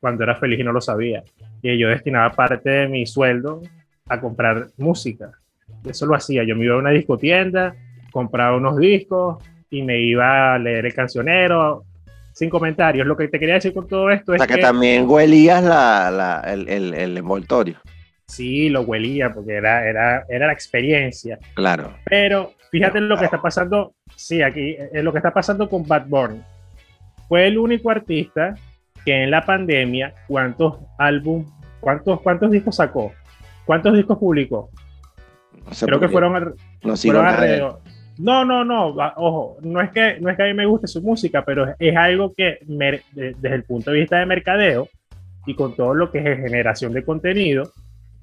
cuando 0.00 0.24
era 0.24 0.36
feliz 0.36 0.60
y 0.60 0.64
no 0.64 0.72
lo 0.72 0.80
sabía. 0.80 1.22
Y 1.62 1.78
yo 1.78 1.88
destinaba 1.88 2.30
parte 2.30 2.68
de 2.68 2.88
mi 2.88 3.06
sueldo 3.06 3.62
a 4.06 4.20
comprar 4.20 4.68
música. 4.76 5.32
Eso 5.84 6.04
lo 6.06 6.14
hacía. 6.14 6.44
Yo 6.44 6.56
me 6.56 6.64
iba 6.64 6.74
a 6.74 6.78
una 6.78 6.90
discotienda, 6.90 7.74
compraba 8.12 8.56
unos 8.56 8.76
discos, 8.76 9.42
y 9.70 9.82
me 9.82 10.00
iba 10.00 10.54
a 10.54 10.58
leer 10.58 10.86
el 10.86 10.94
cancionero 10.94 11.84
sin 12.32 12.50
comentarios. 12.50 13.06
Lo 13.06 13.16
que 13.16 13.28
te 13.28 13.38
quería 13.38 13.54
decir 13.54 13.72
con 13.72 13.88
todo 13.88 14.10
esto 14.10 14.34
es 14.34 14.46
que, 14.46 14.58
también 14.58 15.08
huelías 15.08 15.62
la, 15.62 16.42
el, 16.46 16.68
el, 16.68 17.16
envoltorio. 17.16 17.76
Sí, 18.26 18.68
lo 18.68 18.82
huelía 18.82 19.32
porque 19.32 19.54
era, 19.54 19.88
era, 19.88 20.24
era 20.28 20.46
la 20.46 20.52
experiencia. 20.52 21.38
Claro. 21.54 21.94
Pero 22.04 22.52
fíjate 22.74 23.00
lo 23.00 23.16
que 23.16 23.26
está 23.26 23.40
pasando, 23.40 23.94
sí, 24.16 24.42
aquí, 24.42 24.76
es 24.92 25.04
lo 25.04 25.12
que 25.12 25.18
está 25.18 25.32
pasando 25.32 25.68
con 25.68 25.86
Bad 25.86 26.06
Bunny. 26.08 26.40
Fue 27.28 27.46
el 27.46 27.56
único 27.56 27.88
artista 27.88 28.56
que 29.04 29.22
en 29.22 29.30
la 29.30 29.46
pandemia, 29.46 30.12
¿cuántos 30.26 30.80
álbum, 30.98 31.46
cuántos, 31.78 32.20
cuántos 32.20 32.50
discos 32.50 32.74
sacó? 32.74 33.12
¿Cuántos 33.64 33.94
discos 33.94 34.18
publicó? 34.18 34.70
Creo 35.80 36.00
que 36.00 36.08
fueron, 36.08 36.56
no 36.82 36.96
fueron 36.96 37.26
alrededor, 37.26 37.80
no, 38.18 38.44
no, 38.44 38.64
no, 38.64 38.88
ojo, 39.18 39.56
no 39.62 39.80
es 39.80 39.92
que, 39.92 40.18
no 40.20 40.28
es 40.28 40.36
que 40.36 40.42
a 40.42 40.46
mí 40.46 40.54
me 40.54 40.66
guste 40.66 40.88
su 40.88 41.00
música, 41.00 41.44
pero 41.44 41.76
es, 41.78 41.96
algo 41.96 42.34
que 42.36 42.58
desde 42.66 43.54
el 43.54 43.62
punto 43.62 43.92
de 43.92 44.00
vista 44.00 44.18
de 44.18 44.26
mercadeo 44.26 44.88
y 45.46 45.54
con 45.54 45.76
todo 45.76 45.94
lo 45.94 46.10
que 46.10 46.18
es 46.18 46.38
generación 46.40 46.92
de 46.92 47.04
contenido, 47.04 47.70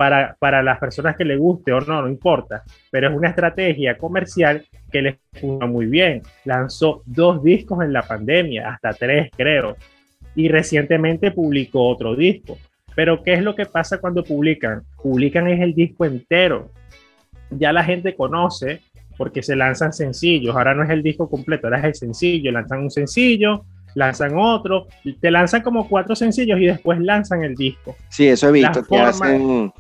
para, 0.02 0.36
para 0.40 0.64
las 0.64 0.80
personas 0.80 1.16
que 1.16 1.24
le 1.24 1.38
guste 1.38 1.72
o 1.72 1.80
no, 1.80 2.02
no 2.02 2.10
importa, 2.10 2.64
pero 2.90 3.08
es 3.08 3.16
una 3.16 3.30
estrategia 3.30 4.00
comercial 4.00 4.66
que 4.92 5.00
le 5.00 5.20
funciona 5.32 5.68
muy 5.68 5.86
bien. 5.86 6.24
Lanzó 6.44 7.04
dos 7.06 7.44
discos 7.44 7.84
en 7.84 7.94
la 7.94 8.02
pandemia, 8.02 8.68
hasta 8.68 8.94
tres 8.94 9.30
creo, 9.38 9.78
y 10.34 10.50
recientemente 10.50 11.30
publicó 11.30 11.88
otro 11.88 12.16
disco. 12.16 12.58
Pero 12.96 13.22
¿qué 13.22 13.34
es 13.34 13.44
lo 13.44 13.54
que 13.54 13.68
pasa 13.68 14.00
cuando 14.00 14.24
publican? 14.24 14.82
Publican 15.04 15.48
es 15.48 15.62
el 15.62 15.76
disco 15.76 16.04
entero. 16.04 16.72
Ya 17.52 17.72
la 17.72 17.84
gente 17.84 18.16
conoce 18.16 18.82
porque 19.20 19.44
se 19.44 19.56
lanzan 19.56 19.94
sencillos. 19.94 20.56
Ahora 20.56 20.74
no 20.74 20.82
es 20.82 20.90
el 20.90 21.04
disco 21.04 21.30
completo, 21.30 21.68
ahora 21.68 21.78
es 21.78 21.86
el 21.86 21.94
sencillo. 21.94 22.52
Lanzan 22.52 22.80
un 22.80 22.90
sencillo, 22.90 23.66
lanzan 23.96 24.38
otro, 24.38 24.88
te 25.20 25.32
lanzan 25.32 25.62
como 25.62 25.88
cuatro 25.88 26.16
sencillos 26.16 26.60
y 26.60 26.66
después 26.66 27.00
lanzan 27.00 27.44
el 27.44 27.56
disco. 27.56 27.96
Sí, 28.10 28.28
eso 28.28 28.50
he 28.50 28.52
visto 28.52 28.84
que 28.84 29.00
hacen 29.00 29.72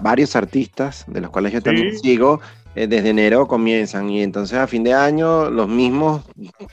varios 0.00 0.36
artistas, 0.36 1.04
de 1.06 1.20
los 1.20 1.30
cuales 1.30 1.52
yo 1.52 1.62
también 1.62 1.98
sigo, 1.98 2.40
eh, 2.74 2.86
desde 2.86 3.10
enero 3.10 3.46
comienzan 3.46 4.10
y 4.10 4.22
entonces 4.22 4.58
a 4.58 4.66
fin 4.66 4.82
de 4.82 4.92
año 4.92 5.48
los 5.48 5.68
mismos 5.68 6.22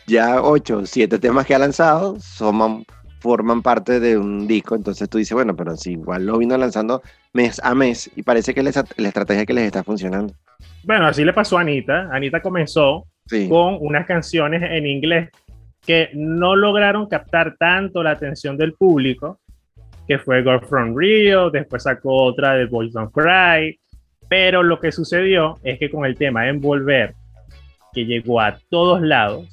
ya 0.08 0.42
ocho, 0.42 0.86
siete 0.86 1.20
temas 1.20 1.46
que 1.46 1.54
ha 1.54 1.60
lanzado 1.60 2.18
forman 3.22 3.62
parte 3.62 4.00
de 4.00 4.18
un 4.18 4.48
disco, 4.48 4.76
entonces 4.76 5.08
tú 5.08 5.20
dices, 5.20 5.34
bueno, 5.34 5.56
pero 5.56 5.78
si 5.78 5.92
igual 5.92 6.26
lo 6.26 6.40
vino 6.40 6.58
lanzando 6.58 7.04
mes 7.34 7.62
a 7.64 7.76
mes 7.76 8.10
y 8.16 8.24
parece 8.24 8.54
que 8.56 8.64
la 8.64 8.72
estrategia 8.72 9.46
que 9.46 9.54
les 9.54 9.66
está 9.66 9.84
funcionando. 9.84 10.34
Bueno, 10.84 11.06
así 11.06 11.24
le 11.24 11.32
pasó 11.32 11.60
a 11.60 11.62
Anita. 11.62 12.10
Anita 12.12 12.42
comenzó 12.42 13.06
con 13.48 13.78
unas 13.80 14.08
canciones 14.08 14.64
en 14.64 14.88
inglés 14.88 15.30
que 15.86 16.10
no 16.14 16.56
lograron 16.56 17.08
captar 17.08 17.56
tanto 17.58 18.04
la 18.04 18.12
atención 18.12 18.58
del 18.58 18.74
público, 18.74 19.40
que 20.08 20.20
fue 20.20 20.44
Girl 20.44 20.62
from 20.62 20.96
Rio, 20.96 21.50
después 21.50 21.84
sacó 21.84 22.24
otra 22.24 22.54
de 22.54 22.66
Boys 22.66 22.94
Don't 22.94 23.12
Cry, 23.12 23.80
pero 24.30 24.64
lo 24.64 24.80
que 24.80 24.92
sucedió 24.92 25.58
es 25.64 25.80
que 25.80 25.90
con 25.90 26.06
el 26.06 26.16
tema 26.16 26.48
Envolver, 26.48 27.16
que 27.94 28.06
llegó 28.06 28.40
a 28.40 28.58
todos 28.70 29.02
lados, 29.02 29.48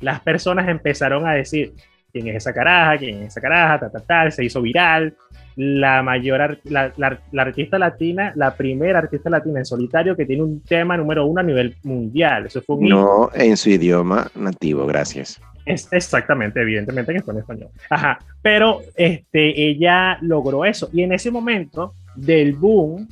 las 0.00 0.20
personas 0.20 0.68
empezaron 0.68 1.26
a 1.26 1.32
decir, 1.32 1.72
¿quién 2.12 2.28
es 2.28 2.36
esa 2.36 2.52
caraja? 2.52 2.98
¿quién 2.98 3.22
es 3.22 3.28
esa 3.28 3.40
caraja? 3.40 3.80
Tal, 3.80 3.92
tal, 3.92 4.02
tal, 4.06 4.32
se 4.32 4.44
hizo 4.44 4.60
viral, 4.60 5.16
la 5.56 6.02
mayor, 6.02 6.58
la, 6.64 6.92
artista 7.38 7.78
latina, 7.78 8.32
la 8.36 8.54
primera 8.56 8.98
artista 8.98 9.30
latina 9.30 9.60
en 9.60 9.64
solitario 9.64 10.16
que 10.16 10.26
tiene 10.26 10.42
un 10.42 10.60
tema 10.62 10.96
número 10.96 11.26
uno 11.26 11.40
a 11.40 11.44
nivel 11.44 11.76
mundial. 11.84 12.46
Eso 12.46 12.62
fue 12.62 12.76
No 12.80 13.30
en 13.34 13.56
su 13.56 13.70
idioma 13.70 14.30
nativo, 14.34 14.86
gracias. 14.86 15.40
Es 15.64 15.88
exactamente, 15.92 16.60
evidentemente 16.60 17.14
que 17.14 17.22
fue 17.22 17.34
en 17.34 17.40
español. 17.40 17.68
Ajá, 17.88 18.18
pero 18.42 18.80
este, 18.96 19.68
ella 19.68 20.18
logró 20.20 20.64
eso. 20.64 20.90
Y 20.92 21.02
en 21.02 21.12
ese 21.12 21.30
momento 21.30 21.94
del 22.14 22.52
boom, 22.52 23.08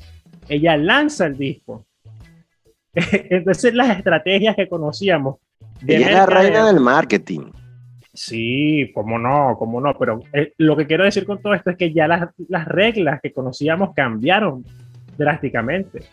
ella 0.47 0.77
lanza 0.77 1.25
el 1.25 1.37
disco. 1.37 1.85
Entonces 2.93 3.73
las 3.73 3.97
estrategias 3.97 4.55
que 4.55 4.67
conocíamos. 4.67 5.37
ella 5.87 6.07
es 6.07 6.13
la 6.13 6.25
reina 6.25 6.67
del 6.67 6.79
marketing. 6.79 7.51
Sí, 8.13 8.91
cómo 8.93 9.17
no, 9.17 9.55
cómo 9.57 9.81
no, 9.81 9.97
pero 9.97 10.21
eh, 10.33 10.53
lo 10.59 10.77
que 10.77 10.85
quiero 10.85 11.03
decir 11.03 11.25
con 11.25 11.41
todo 11.41 11.55
esto 11.55 11.71
es 11.71 11.77
que 11.77 11.91
ya 11.91 12.07
las, 12.07 12.29
las 12.47 12.67
reglas 12.67 13.19
que 13.21 13.33
conocíamos 13.33 13.95
cambiaron 13.95 14.63
drásticamente. 15.17 16.03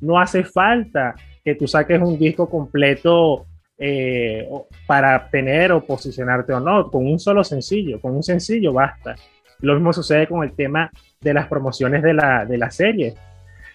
No 0.00 0.18
hace 0.18 0.44
falta 0.44 1.14
que 1.44 1.54
tú 1.54 1.66
saques 1.66 2.00
un 2.00 2.18
disco 2.18 2.48
completo 2.48 3.44
eh, 3.78 4.48
para 4.86 5.28
tener 5.28 5.72
o 5.72 5.84
posicionarte 5.84 6.52
o 6.52 6.60
no, 6.60 6.90
con 6.90 7.06
un 7.06 7.18
solo 7.18 7.42
sencillo, 7.44 8.00
con 8.00 8.14
un 8.14 8.22
sencillo 8.22 8.72
basta. 8.72 9.14
Lo 9.60 9.74
mismo 9.74 9.92
sucede 9.92 10.26
con 10.26 10.42
el 10.42 10.52
tema 10.52 10.90
de 11.20 11.34
las 11.34 11.46
promociones 11.46 12.02
de 12.02 12.14
la, 12.14 12.44
de 12.44 12.58
la 12.58 12.70
serie. 12.70 13.14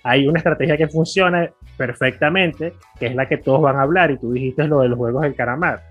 Hay 0.04 0.28
una 0.28 0.40
estrategia 0.40 0.78
que 0.78 0.88
funciona 0.88 1.50
perfectamente, 1.78 2.74
que 3.00 3.08
es 3.08 3.16
la 3.16 3.28
que 3.28 3.38
todos 3.38 3.62
van 3.62 3.78
a 3.78 3.82
hablar, 3.82 4.12
y 4.12 4.18
tú 4.18 4.32
dijiste 4.32 4.68
lo 4.68 4.82
de 4.82 4.90
los 4.90 4.98
juegos 4.98 5.24
del 5.24 5.36
caramar 5.36 5.82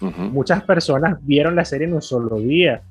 Muchas 0.00 0.62
personas 0.62 1.18
vieron 1.22 1.56
la 1.56 1.64
serie 1.64 1.86
en 1.86 1.94
un 1.94 2.02
solo 2.02 2.36
día, 2.38 2.82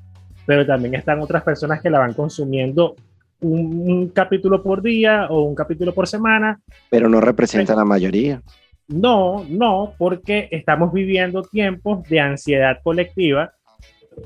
pero 0.46 0.66
también 0.66 0.96
están 0.96 1.22
otras 1.22 1.44
personas 1.44 1.82
que 1.82 1.90
la 1.90 2.00
van 2.00 2.14
consumiendo 2.14 2.96
un, 3.42 4.10
capítulo 4.10 4.64
por 4.64 4.82
día 4.82 5.28
o 5.30 5.44
un 5.44 5.56
capítulo 5.56 5.94
por 5.94 6.08
semana. 6.08 6.60
Pero 6.90 7.08
no 7.08 7.22
representa 7.22 7.76
la 7.76 7.86
mayoría. 7.86 8.42
No, 8.88 9.46
no, 9.50 9.94
porque 9.98 10.48
estamos 10.52 10.94
viviendo 10.94 11.42
tiempos 11.42 12.08
de 12.08 12.20
ansiedad 12.20 12.80
colectiva 12.84 13.54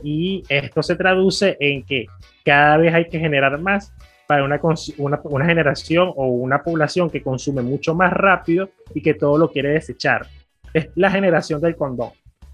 y 0.03 0.43
esto 0.49 0.83
se 0.83 0.95
traduce 0.95 1.55
en 1.59 1.83
que 1.83 2.05
cada 2.43 2.77
vez 2.77 2.93
hay 2.93 3.09
que 3.09 3.19
generar 3.19 3.59
más 3.59 3.93
para 4.27 4.43
una, 4.43 4.59
una, 4.97 5.19
una, 5.23 5.45
generación 5.45 6.11
o 6.15 6.27
una 6.27 6.61
población 6.61 7.09
que 7.09 7.23
consume 7.23 7.61
mucho 7.61 7.95
más 7.95 8.13
rápido 8.13 8.69
y 8.93 9.01
que 9.01 9.15
todo 9.15 9.37
lo 9.37 9.51
quiere 9.51 9.69
desechar. 9.69 10.27
Es 10.73 10.89
la 10.95 11.09
generación 11.09 11.59
del 11.61 11.75
condón. 11.75 12.11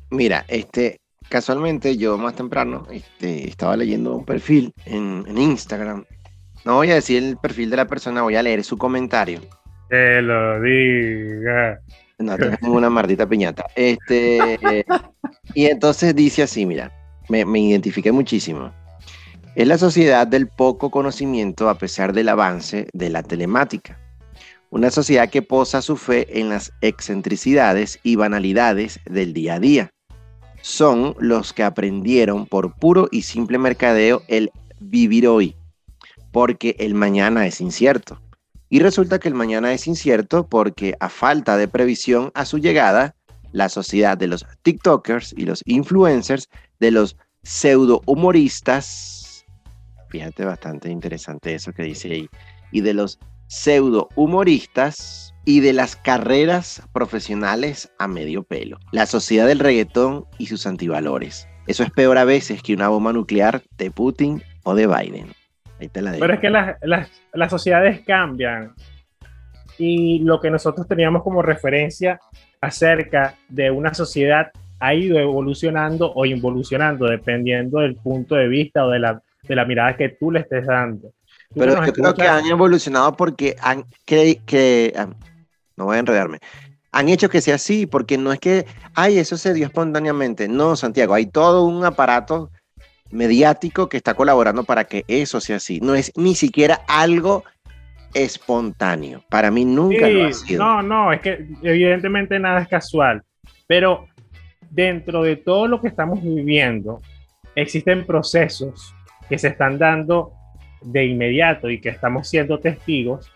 Mira, 0.10 0.46
este, 0.48 1.02
casualmente 1.28 1.98
yo 1.98 2.18
más 2.18 2.36
temprano 2.36 2.88
este, 2.92 3.48
estaba 3.50 3.76
leyendo 3.76 4.16
un 4.16 4.26
perfil 4.26 4.74
en, 4.86 5.26
Instagram. 5.38 6.06
No 6.64 6.76
voy 6.76 6.92
a 6.92 6.96
decir 6.96 7.24
el 7.24 7.38
perfil 7.38 7.70
de 7.70 7.78
la 7.78 7.88
persona, 7.88 8.22
voy 8.22 8.36
a 8.36 8.44
leer 8.44 8.64
su 8.64 8.78
comentario. 8.78 9.42
Que 9.90 10.22
lo 10.22 10.62
diga. 10.62 11.80
No, 12.18 12.38
tengo 12.38 12.76
una 12.76 12.90
maldita 12.90 13.28
piñata. 13.28 13.66
Este, 13.76 14.86
y 15.54 15.66
entonces 15.66 16.16
dice 16.16 16.44
así, 16.44 16.66
mira, 16.66 16.92
me, 17.30 17.46
me 17.46 17.60
identifiqué 17.60 18.12
muchísimo. 18.12 18.72
Es 19.56 19.68
la 19.68 19.78
sociedad 19.78 20.28
del 20.28 20.48
poco 20.48 20.92
conocimiento 20.92 21.70
a 21.70 21.78
pesar 21.78 22.14
del 22.14 22.30
avance 22.30 22.88
de 22.94 23.10
la 23.10 23.24
telemática. 23.24 24.00
Una 24.70 24.92
sociedad 24.92 25.30
que 25.30 25.42
posa 25.42 25.82
su 25.82 25.96
fe 25.96 26.40
en 26.40 26.50
las 26.50 26.74
excentricidades 26.82 28.00
y 28.04 28.16
banalidades 28.16 29.00
del 29.06 29.34
día 29.34 29.56
a 29.56 29.60
día 29.60 29.90
son 30.62 31.16
los 31.20 31.54
que 31.54 31.64
aprendieron 31.64 32.48
por 32.48 32.74
puro 32.74 33.08
y 33.12 33.22
simple 33.22 33.58
mercadeo 33.58 34.24
el 34.28 34.52
vivir 34.80 35.28
hoy, 35.28 35.56
porque 36.32 36.76
el 36.80 36.96
mañana 36.96 37.46
es 37.46 37.62
incierto. 37.62 38.20
Y 38.70 38.80
resulta 38.80 39.20
que 39.20 39.28
el 39.28 39.36
mañana 39.36 39.74
es 39.74 39.88
incierto 39.88 40.48
porque 40.48 40.96
a 41.00 41.10
falta 41.10 41.58
de 41.58 41.68
previsión 41.68 42.32
a 42.34 42.46
su 42.46 42.58
llegada, 42.58 43.16
la 43.52 43.70
sociedad 43.70 44.18
de 44.18 44.28
los 44.28 44.46
TikTokers 44.64 45.34
y 45.38 45.46
los 45.46 45.62
influencers, 45.66 46.50
de 46.80 46.92
los 46.92 47.16
pseudo 47.44 48.02
humoristas, 48.06 49.46
fíjate 50.10 50.46
bastante 50.46 50.90
interesante 50.90 51.54
eso 51.54 51.72
que 51.72 51.84
dice 51.84 52.12
ahí, 52.12 52.30
y 52.72 52.82
de 52.82 52.94
los 52.94 53.20
pseudo 53.48 54.10
humoristas 54.16 55.34
y 55.46 55.60
de 55.60 55.74
las 55.74 55.96
carreras 55.96 56.82
profesionales 56.92 57.92
a 58.00 58.08
medio 58.08 58.44
pelo. 58.44 58.80
La 58.92 59.06
sociedad 59.06 59.48
del 59.48 59.60
reggaetón 59.60 60.26
y 60.40 60.48
sus 60.48 60.66
antivalores. 60.66 61.48
Eso 61.68 61.84
es 61.84 61.92
peor 61.92 62.18
a 62.18 62.26
veces 62.26 62.62
que 62.62 62.74
una 62.74 62.90
bomba 62.90 63.14
nuclear 63.14 63.64
de 63.78 63.92
Putin 63.92 64.42
o 64.64 64.76
de 64.76 64.88
Biden. 64.88 65.34
Ahí 65.80 65.90
te 65.90 66.02
la 66.02 66.14
Pero 66.14 66.34
es 66.34 66.40
que 66.40 66.50
las, 66.50 66.78
las 67.34 67.50
sociedades 67.50 68.02
cambian 68.06 68.74
y 69.78 70.20
lo 70.20 70.40
que 70.40 70.50
nosotros 70.50 70.88
teníamos 70.88 71.24
como 71.24 71.42
referencia 71.42 72.20
acerca 72.62 73.36
de 73.50 73.72
una 73.72 73.94
sociedad 73.94 74.52
ha 74.80 74.94
ido 74.94 75.20
evolucionando 75.20 76.12
o 76.14 76.26
involucionando 76.26 77.06
dependiendo 77.08 77.80
del 77.80 77.96
punto 77.96 78.36
de 78.36 78.48
vista 78.48 78.86
o 78.86 78.90
de 78.90 79.00
la, 79.00 79.22
de 79.44 79.56
la 79.56 79.66
mirada 79.66 79.96
que 79.96 80.10
tú 80.10 80.32
le 80.32 80.42
estés 80.42 80.66
dando. 80.66 81.12
Pero 81.54 81.86
yo 81.86 81.94
creo 81.94 82.14
que 82.14 82.28
han 82.28 82.46
evolucionado 82.46 83.16
porque 83.16 83.56
han 83.62 83.86
que, 84.06 84.42
que 84.46 84.94
no 85.78 85.86
voy 85.86 85.98
a 85.98 86.00
enredarme. 86.00 86.40
Han 86.92 87.10
hecho 87.10 87.30
que 87.30 87.42
sea 87.42 87.56
así, 87.56 87.86
porque 87.86 88.18
no 88.18 88.32
es 88.32 88.40
que, 88.40 88.66
ay, 88.94 89.18
eso 89.18 89.38
se 89.38 89.54
dio 89.54 89.66
espontáneamente. 89.66 90.48
No, 90.48 90.76
Santiago, 90.76 91.14
hay 91.14 91.26
todo 91.26 91.66
un 91.66 91.84
aparato 91.84 92.52
mediático 93.12 93.90
que 93.90 93.98
está 93.98 94.14
colaborando 94.14 94.64
para 94.64 94.86
que 94.86 95.06
eso 95.08 95.40
sea 95.40 95.58
así. 95.58 95.80
No 95.80 95.96
es 95.96 96.12
ni 96.16 96.36
siquiera 96.36 96.82
algo 96.88 97.44
espontáneo. 98.14 99.24
Para 99.30 99.52
mí 99.52 99.66
nunca 99.66 100.08
lo 100.08 100.26
ha 100.26 100.34
sido. 100.34 100.64
No, 100.64 100.82
no, 100.82 101.14
es 101.14 101.22
que 101.22 101.48
evidentemente 101.62 102.40
nada 102.40 102.62
es 102.62 102.68
casual. 102.68 103.24
Pero 103.68 104.08
dentro 104.70 105.24
de 105.24 105.36
todo 105.36 105.68
lo 105.68 105.82
que 105.82 105.88
estamos 105.88 106.22
viviendo, 106.22 107.02
existen 107.56 108.06
procesos 108.06 108.94
que 109.30 109.38
se 109.38 109.50
están 109.50 109.78
dando 109.78 110.34
de 110.82 111.06
inmediato 111.06 111.70
y 111.70 111.80
que 111.80 111.90
estamos 111.90 112.28
siendo 112.28 112.60
testigos 112.60 113.32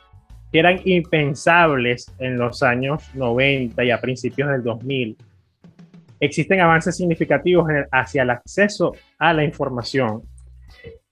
que 0.51 0.59
eran 0.59 0.81
impensables 0.85 2.11
en 2.19 2.37
los 2.37 2.63
años 2.63 3.03
90 3.13 3.83
y 3.83 3.91
a 3.91 4.01
principios 4.01 4.49
del 4.49 4.63
2000. 4.63 5.17
Existen 6.19 6.59
avances 6.59 6.97
significativos 6.97 7.67
hacia 7.91 8.23
el 8.23 8.29
acceso 8.29 8.93
a 9.17 9.33
la 9.33 9.43
información. 9.43 10.23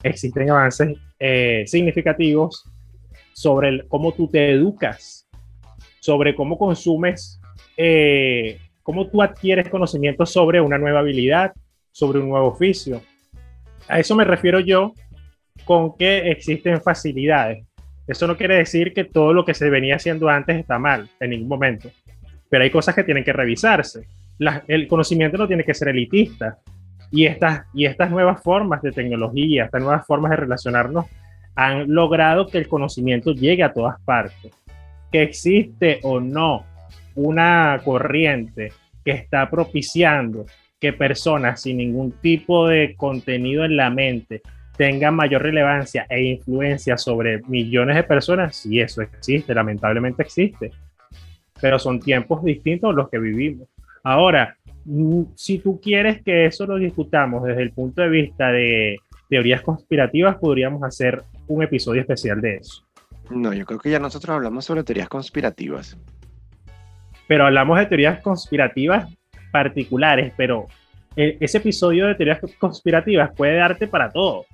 Existen 0.04 0.50
avances 0.50 0.98
eh, 1.20 1.64
significativos 1.66 2.64
sobre 3.34 3.88
cómo 3.88 4.12
tú 4.12 4.28
te 4.28 4.52
educas, 4.52 5.28
sobre 6.00 6.36
cómo 6.36 6.58
consumes, 6.58 7.40
eh, 7.78 8.60
cómo 8.84 9.08
tú 9.08 9.22
adquieres 9.22 9.70
conocimiento 9.70 10.26
sobre 10.26 10.60
una 10.60 10.78
nueva 10.78 11.00
habilidad, 11.00 11.54
sobre 11.92 12.20
un 12.20 12.30
nuevo 12.30 12.48
oficio. 12.48 13.02
A 13.88 14.00
eso 14.00 14.16
me 14.16 14.24
refiero 14.24 14.60
yo 14.60 14.94
con 15.66 15.96
que 15.96 16.32
existen 16.32 16.82
facilidades. 16.82 17.66
Eso 18.08 18.28
no 18.28 18.38
quiere 18.38 18.56
decir 18.56 18.94
que 18.94 19.04
todo 19.04 19.34
lo 19.34 19.44
que 19.44 19.54
se 19.54 19.70
venía 19.70 19.96
haciendo 19.96 20.30
antes 20.30 20.58
está 20.58 20.80
mal, 20.80 21.10
en 21.20 21.32
ningún 21.32 21.50
momento. 21.50 21.90
Pero 22.50 22.64
hay 22.64 22.72
cosas 22.72 22.96
que 22.96 23.04
tienen 23.04 23.24
que 23.24 23.34
revisarse. 23.34 24.08
El 24.68 24.88
conocimiento 24.88 25.38
no 25.38 25.48
tiene 25.48 25.64
que 25.64 25.74
ser 25.74 25.90
elitista. 25.90 26.60
Y 27.10 27.26
estas, 27.26 27.66
y 27.74 27.86
estas 27.86 28.12
nuevas 28.12 28.42
formas 28.44 28.82
de 28.82 28.92
tecnología, 28.92 29.66
estas 29.66 29.82
nuevas 29.82 30.06
formas 30.06 30.32
de 30.32 30.38
relacionarnos, 30.38 31.06
han 31.56 31.92
logrado 31.92 32.48
que 32.48 32.58
el 32.58 32.68
conocimiento 32.68 33.32
llegue 33.34 33.64
a 33.64 33.74
todas 33.74 34.00
partes. 34.02 34.54
Que 35.12 35.24
existe 35.24 36.00
o 36.04 36.20
no 36.20 36.66
una 37.16 37.82
corriente 37.84 38.74
que 39.04 39.12
está 39.12 39.50
propiciando 39.50 40.46
que 40.80 40.94
personas 40.94 41.62
sin 41.62 41.78
ningún 41.78 42.12
tipo 42.12 42.68
de 42.68 42.96
contenido 42.96 43.66
en 43.66 43.76
la 43.78 43.90
mente 43.90 44.42
tengan 44.78 45.16
mayor 45.16 45.42
relevancia 45.42 46.06
e 46.08 46.22
influencia 46.22 46.98
sobre 46.98 47.42
millones 47.48 47.96
de 47.96 48.04
personas, 48.04 48.56
sí, 48.56 48.80
eso 48.80 49.02
existe, 49.02 49.56
lamentablemente 49.56 50.22
existe. 50.22 50.72
Pero 51.60 51.80
son 51.80 52.00
tiempos 52.00 52.44
distintos 52.44 52.94
los 52.94 53.10
que 53.10 53.18
vivimos. 53.18 53.68
Ahora, 54.08 54.56
mm, 54.86 55.24
si 55.36 55.60
tú 55.60 55.82
quieres 55.82 56.24
que 56.24 56.46
eso 56.46 56.66
lo 56.66 56.78
discutamos 56.78 57.44
desde 57.44 57.62
el 57.62 57.74
punto 57.74 58.02
de 58.02 58.08
vista 58.08 58.54
de 58.54 59.00
teorías 59.30 59.62
conspirativas, 59.62 60.38
podríamos 60.38 60.82
hacer 60.84 61.24
un 61.50 61.62
episodio 61.62 62.00
especial 62.00 62.40
de 62.40 62.56
eso. 62.56 62.86
No, 63.30 63.52
yo 63.52 63.66
creo 63.66 63.80
que 63.82 63.90
ya 63.90 64.00
nosotros 64.00 64.34
hablamos 64.34 64.64
sobre 64.64 64.86
teorías 64.86 65.10
conspirativas. 65.10 65.98
Pero 67.28 67.48
hablamos 67.48 67.80
de 67.80 67.86
teorías 67.88 68.22
conspirativas 68.22 69.14
particulares, 69.52 70.32
pero 70.38 70.68
e, 71.18 71.36
ese 71.42 71.58
episodio 71.58 72.08
de 72.08 72.16
teorías 72.16 72.40
conspirativas 72.58 73.32
puede 73.36 73.58
darte 73.58 73.88
para 73.88 74.10
todo. 74.10 74.46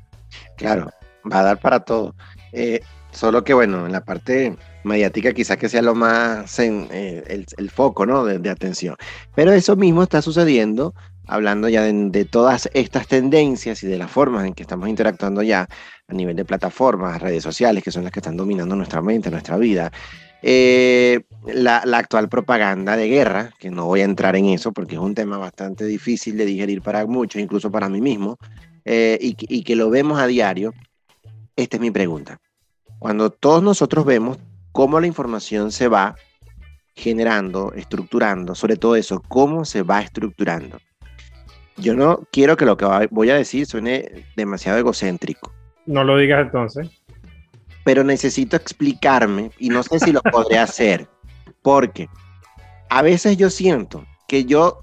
Claro, 0.58 0.90
va 1.32 1.42
a 1.42 1.44
dar 1.44 1.60
para 1.60 1.80
todo. 1.80 2.16
Eh, 2.54 2.80
solo 3.14 3.44
que 3.44 3.54
bueno, 3.54 3.86
en 3.86 3.92
la 3.92 4.04
parte 4.04 4.58
mediática 4.84 5.34
quizás 5.34 5.58
que 5.58 5.70
sea 5.70 5.82
lo 5.82 5.96
más 5.96 6.60
en, 6.60 6.88
eh, 6.92 7.46
el, 7.58 7.70
foco 7.70 8.06
¿no? 8.06 8.26
de, 8.26 8.50
atención. 8.50 8.96
Pero 9.36 9.54
eso 9.54 9.76
mismo 9.76 10.04
está 10.04 10.22
sucediendo, 10.22 10.94
hablando 11.28 11.70
ya 11.70 11.84
de, 11.84 12.26
todas 12.26 12.70
estas 12.74 13.08
tendencias 13.08 13.84
y 13.84 13.88
de 13.88 13.98
las 13.98 14.12
formas 14.12 14.46
en 14.46 14.54
que 14.54 14.64
estamos 14.64 14.90
interactuando 14.90 15.42
ya 15.42 15.68
a 16.08 16.14
nivel 16.14 16.36
de 16.36 16.46
plataformas, 16.46 17.22
redes 17.22 17.44
sociales, 17.44 17.84
que 17.84 17.92
son 17.92 18.04
las 18.04 18.12
que 18.12 18.20
están 18.20 18.38
dominando 18.38 18.76
nuestra 18.76 19.02
mente, 19.02 19.32
nuestra 19.32 19.58
vida. 19.58 19.92
Eh, 20.42 21.22
la, 21.46 21.78
actual 21.78 22.28
propaganda 22.28 22.98
de 22.98 23.08
guerra, 23.08 23.52
que 23.60 23.72
no 23.72 23.86
voy 23.86 24.02
a 24.02 24.06
entrar 24.06 24.36
en 24.36 24.46
eso 24.48 24.74
porque 24.74 24.96
es 24.96 25.02
un 25.02 25.16
tema 25.16 25.38
bastante 25.38 25.86
difícil 25.86 26.36
de 26.38 26.46
digerir 26.46 26.82
para 26.82 27.06
muchos, 27.06 27.42
incluso 27.42 27.72
para 27.72 27.88
mí 27.88 28.02
mismo, 28.02 28.38
eh, 28.84 29.18
y, 29.22 29.38
y 29.40 29.64
que 29.64 29.78
lo 29.78 29.90
vemos 29.90 30.20
a 30.20 30.28
diario, 30.28 30.74
esta 31.56 31.78
es 31.78 31.82
mi 31.82 31.92
pregunta. 31.92 32.40
Cuando 33.04 33.32
todos 33.32 33.62
nosotros 33.62 34.06
vemos 34.06 34.40
cómo 34.72 34.98
la 35.02 35.08
información 35.08 35.74
se 35.74 35.90
va 35.90 36.16
generando, 36.96 37.74
estructurando, 37.74 38.56
sobre 38.56 38.78
todo 38.78 38.96
eso, 38.96 39.22
cómo 39.28 39.66
se 39.66 39.84
va 39.84 40.00
estructurando. 40.00 40.78
Yo 41.76 41.96
no 41.96 42.24
quiero 42.32 42.56
que 42.56 42.66
lo 42.66 42.78
que 42.78 42.86
voy 43.12 43.30
a 43.30 43.36
decir 43.36 43.66
suene 43.66 44.26
demasiado 44.38 44.80
egocéntrico. 44.80 45.52
No 45.86 46.06
lo 46.06 46.18
digas 46.18 46.46
entonces 46.46 47.04
pero 47.84 48.04
necesito 48.04 48.56
explicarme 48.56 49.52
y 49.60 49.70
no 49.70 49.84
sé 49.84 50.00
si 50.00 50.12
lo 50.12 50.22
podré 50.22 50.58
hacer, 50.58 51.08
porque 51.62 52.08
a 52.90 53.02
veces 53.02 53.38
yo 53.38 53.50
siento 53.50 54.06
que 54.26 54.46
yo 54.46 54.80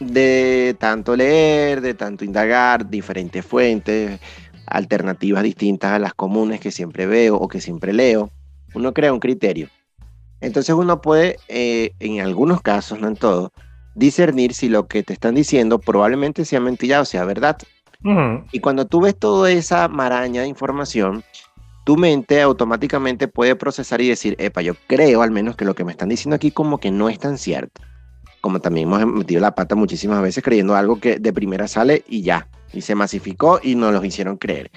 de 0.00 0.76
tanto 0.78 1.16
leer, 1.16 1.80
de 1.80 1.94
tanto 1.94 2.24
indagar 2.24 2.88
diferentes 2.88 3.44
fuentes, 3.44 4.20
alternativas 4.70 5.42
distintas 5.42 5.92
a 5.92 5.98
las 5.98 6.14
comunes 6.14 6.60
que 6.60 6.70
siempre 6.70 7.06
veo 7.06 7.36
o 7.36 7.48
que 7.48 7.60
siempre 7.60 7.92
leo, 7.92 8.30
uno 8.74 8.92
crea 8.92 9.12
un 9.12 9.20
criterio. 9.20 9.68
Entonces 10.40 10.74
uno 10.74 11.00
puede, 11.00 11.36
eh, 11.48 11.92
en 12.00 12.20
algunos 12.20 12.62
casos, 12.62 13.00
no 13.00 13.08
en 13.08 13.16
todo, 13.16 13.52
discernir 13.94 14.54
si 14.54 14.68
lo 14.68 14.86
que 14.86 15.02
te 15.02 15.12
están 15.12 15.34
diciendo 15.34 15.78
probablemente 15.80 16.44
sea 16.44 16.60
mentira 16.60 17.00
o 17.00 17.04
sea 17.04 17.24
verdad. 17.24 17.58
Y 18.52 18.60
cuando 18.60 18.86
tú 18.86 19.00
ves 19.00 19.18
toda 19.18 19.50
esa 19.50 19.88
maraña 19.88 20.42
de 20.42 20.48
información, 20.48 21.24
tu 21.84 21.96
mente 21.96 22.40
automáticamente 22.40 23.26
puede 23.26 23.56
procesar 23.56 24.00
y 24.00 24.08
decir, 24.08 24.36
epa, 24.38 24.62
yo 24.62 24.74
creo 24.86 25.22
al 25.22 25.32
menos 25.32 25.56
que 25.56 25.64
lo 25.64 25.74
que 25.74 25.84
me 25.84 25.92
están 25.92 26.10
diciendo 26.10 26.36
aquí 26.36 26.50
como 26.50 26.78
que 26.78 26.90
no 26.90 27.08
es 27.08 27.18
tan 27.18 27.38
cierto. 27.38 27.80
Como 28.40 28.60
también 28.60 28.88
hemos 28.92 29.04
metido 29.06 29.40
la 29.40 29.54
pata 29.54 29.74
muchísimas 29.74 30.22
veces 30.22 30.44
creyendo 30.44 30.76
algo 30.76 31.00
que 31.00 31.18
de 31.18 31.32
primera 31.32 31.66
sale 31.66 32.04
y 32.06 32.22
ya, 32.22 32.46
y 32.72 32.80
se 32.80 32.94
masificó 32.94 33.60
y 33.62 33.74
nos 33.74 33.92
lo 33.92 34.04
hicieron 34.04 34.36
creer. 34.36 34.70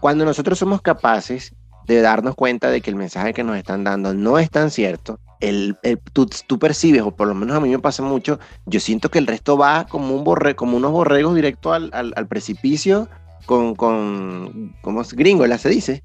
Cuando 0.00 0.24
nosotros 0.24 0.58
somos 0.58 0.82
capaces 0.82 1.54
de 1.86 2.00
darnos 2.00 2.34
cuenta 2.34 2.70
de 2.70 2.80
que 2.80 2.90
el 2.90 2.96
mensaje 2.96 3.32
que 3.32 3.44
nos 3.44 3.56
están 3.56 3.84
dando 3.84 4.14
no 4.14 4.38
es 4.38 4.50
tan 4.50 4.70
cierto, 4.70 5.18
el, 5.40 5.76
tú, 6.12 6.28
tú, 6.46 6.58
percibes, 6.58 7.02
o 7.02 7.10
por 7.10 7.26
lo 7.26 7.34
menos 7.34 7.56
a 7.56 7.60
mí 7.60 7.68
me 7.68 7.78
pasa 7.78 8.02
mucho, 8.02 8.38
yo 8.66 8.78
siento 8.80 9.10
que 9.10 9.18
el 9.18 9.26
resto 9.26 9.56
va 9.56 9.86
como, 9.86 10.14
un 10.14 10.22
borre, 10.22 10.54
como 10.54 10.76
unos 10.76 10.92
borregos 10.92 11.34
directo 11.34 11.72
al, 11.72 11.90
al, 11.92 12.12
al 12.14 12.26
precipicio 12.26 13.08
con, 13.46 13.74
con, 13.74 14.74
como 14.82 15.00
es 15.00 15.14
gringo, 15.14 15.46
se 15.56 15.68
dice, 15.68 16.02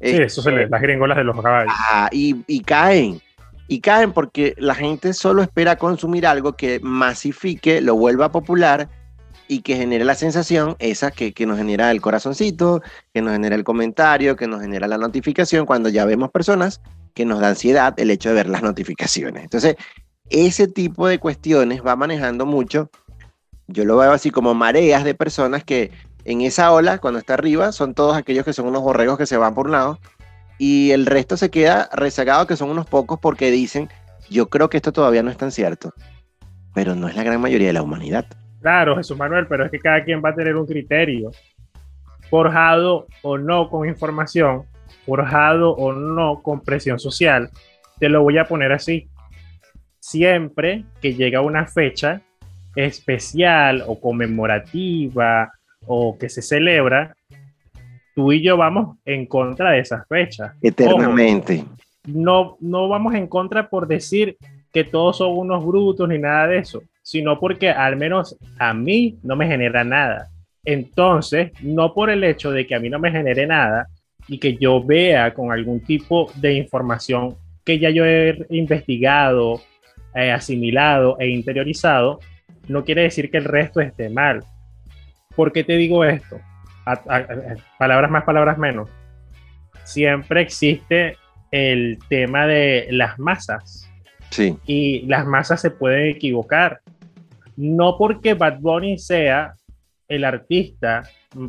Sí, 0.00 0.16
eso 0.16 0.42
se 0.42 0.50
le, 0.50 0.68
las 0.68 0.82
gringolas 0.82 1.16
de 1.16 1.24
los 1.24 1.40
caballos. 1.40 1.72
Ah, 1.74 2.08
y, 2.12 2.44
y 2.46 2.60
caen. 2.60 3.20
Y 3.68 3.80
caen 3.80 4.12
porque 4.12 4.54
la 4.58 4.74
gente 4.74 5.12
solo 5.12 5.42
espera 5.42 5.76
consumir 5.76 6.26
algo 6.26 6.52
que 6.52 6.80
masifique, 6.80 7.80
lo 7.80 7.96
vuelva 7.96 8.30
popular 8.30 8.88
y 9.48 9.60
que 9.60 9.76
genere 9.76 10.04
la 10.04 10.14
sensación 10.14 10.76
esa 10.78 11.10
que, 11.10 11.32
que, 11.32 11.46
nos 11.46 11.58
genera 11.58 11.90
el 11.90 12.00
corazoncito, 12.00 12.82
que 13.14 13.22
nos 13.22 13.32
genera 13.32 13.54
el 13.54 13.64
comentario, 13.64 14.36
que 14.36 14.46
nos 14.46 14.60
genera 14.60 14.88
la 14.88 14.98
notificación, 14.98 15.66
cuando 15.66 15.88
ya 15.88 16.04
vemos 16.04 16.30
personas 16.30 16.80
que 17.14 17.24
nos 17.24 17.40
da 17.40 17.48
ansiedad 17.48 17.94
el 17.98 18.10
hecho 18.10 18.30
de 18.30 18.34
ver 18.34 18.48
las 18.48 18.62
notificaciones. 18.62 19.44
Entonces, 19.44 19.76
ese 20.30 20.68
tipo 20.68 21.06
de 21.06 21.18
cuestiones 21.18 21.82
va 21.84 21.96
manejando 21.96 22.46
mucho, 22.46 22.90
yo 23.68 23.84
lo 23.84 23.96
veo 23.96 24.12
así 24.12 24.30
como 24.30 24.54
mareas 24.54 25.04
de 25.04 25.14
personas 25.14 25.64
que 25.64 25.90
en 26.24 26.40
esa 26.40 26.72
ola, 26.72 26.98
cuando 26.98 27.18
está 27.18 27.34
arriba, 27.34 27.72
son 27.72 27.94
todos 27.94 28.16
aquellos 28.16 28.44
que 28.44 28.52
son 28.52 28.66
unos 28.66 28.82
borregos 28.82 29.16
que 29.16 29.26
se 29.26 29.36
van 29.36 29.54
por 29.54 29.66
un 29.66 29.72
lado 29.72 29.98
y 30.58 30.90
el 30.90 31.06
resto 31.06 31.36
se 31.36 31.50
queda 31.50 31.88
rezagado, 31.92 32.46
que 32.46 32.56
son 32.56 32.70
unos 32.70 32.86
pocos 32.86 33.18
porque 33.20 33.50
dicen, 33.50 33.88
yo 34.28 34.48
creo 34.48 34.68
que 34.68 34.78
esto 34.78 34.92
todavía 34.92 35.22
no 35.22 35.30
es 35.30 35.36
tan 35.36 35.52
cierto, 35.52 35.92
pero 36.74 36.94
no 36.94 37.08
es 37.08 37.16
la 37.16 37.22
gran 37.22 37.40
mayoría 37.40 37.68
de 37.68 37.72
la 37.74 37.82
humanidad. 37.82 38.26
Claro, 38.66 38.96
Jesús 38.96 39.16
Manuel, 39.16 39.46
pero 39.46 39.64
es 39.64 39.70
que 39.70 39.78
cada 39.78 40.02
quien 40.02 40.20
va 40.20 40.30
a 40.30 40.34
tener 40.34 40.56
un 40.56 40.66
criterio, 40.66 41.30
forjado 42.28 43.06
o 43.22 43.38
no 43.38 43.70
con 43.70 43.88
información, 43.88 44.64
forjado 45.04 45.70
o 45.70 45.92
no 45.92 46.42
con 46.42 46.60
presión 46.62 46.98
social. 46.98 47.48
Te 48.00 48.08
lo 48.08 48.24
voy 48.24 48.38
a 48.38 48.46
poner 48.46 48.72
así. 48.72 49.08
Siempre 50.00 50.84
que 51.00 51.14
llega 51.14 51.42
una 51.42 51.68
fecha 51.68 52.22
especial 52.74 53.84
o 53.86 54.00
conmemorativa 54.00 55.52
o 55.86 56.18
que 56.18 56.28
se 56.28 56.42
celebra, 56.42 57.14
tú 58.16 58.32
y 58.32 58.42
yo 58.42 58.56
vamos 58.56 58.96
en 59.04 59.26
contra 59.26 59.70
de 59.70 59.78
esas 59.78 60.08
fechas. 60.08 60.56
Eternamente. 60.60 61.64
no, 62.08 62.56
no 62.58 62.88
vamos 62.88 63.14
en 63.14 63.28
contra 63.28 63.70
por 63.70 63.86
decir 63.86 64.36
que 64.72 64.82
todos 64.82 65.18
son 65.18 65.38
unos 65.38 65.64
brutos 65.64 66.08
ni 66.08 66.18
nada 66.18 66.48
de 66.48 66.58
eso, 66.58 66.82
sino 67.06 67.38
porque 67.38 67.70
al 67.70 67.94
menos 67.94 68.36
a 68.58 68.74
mí 68.74 69.16
no 69.22 69.36
me 69.36 69.46
genera 69.46 69.84
nada. 69.84 70.26
Entonces, 70.64 71.52
no 71.62 71.94
por 71.94 72.10
el 72.10 72.24
hecho 72.24 72.50
de 72.50 72.66
que 72.66 72.74
a 72.74 72.80
mí 72.80 72.90
no 72.90 72.98
me 72.98 73.12
genere 73.12 73.46
nada 73.46 73.86
y 74.26 74.38
que 74.38 74.56
yo 74.56 74.82
vea 74.82 75.32
con 75.32 75.52
algún 75.52 75.78
tipo 75.78 76.28
de 76.34 76.54
información 76.54 77.36
que 77.64 77.78
ya 77.78 77.90
yo 77.90 78.04
he 78.04 78.44
investigado, 78.50 79.62
eh, 80.16 80.32
asimilado 80.32 81.16
e 81.20 81.28
interiorizado, 81.28 82.18
no 82.66 82.84
quiere 82.84 83.02
decir 83.02 83.30
que 83.30 83.38
el 83.38 83.44
resto 83.44 83.80
esté 83.80 84.10
mal. 84.10 84.42
¿Por 85.36 85.52
qué 85.52 85.62
te 85.62 85.76
digo 85.76 86.04
esto? 86.04 86.40
palabras 87.78 88.10
más, 88.10 88.24
palabras 88.24 88.58
menos. 88.58 88.90
Siempre 89.84 90.40
existe 90.40 91.16
el 91.52 92.00
tema 92.08 92.48
de 92.48 92.88
las 92.90 93.16
masas. 93.20 93.88
Sí. 94.30 94.56
Y 94.66 95.02
las 95.06 95.24
masas 95.24 95.60
se 95.60 95.70
pueden 95.70 96.08
equivocar. 96.08 96.80
No 97.56 97.96
porque 97.98 98.34
Bad 98.34 98.60
Bunny 98.60 98.98
sea 98.98 99.54
el 100.08 100.24
artista 100.24 101.02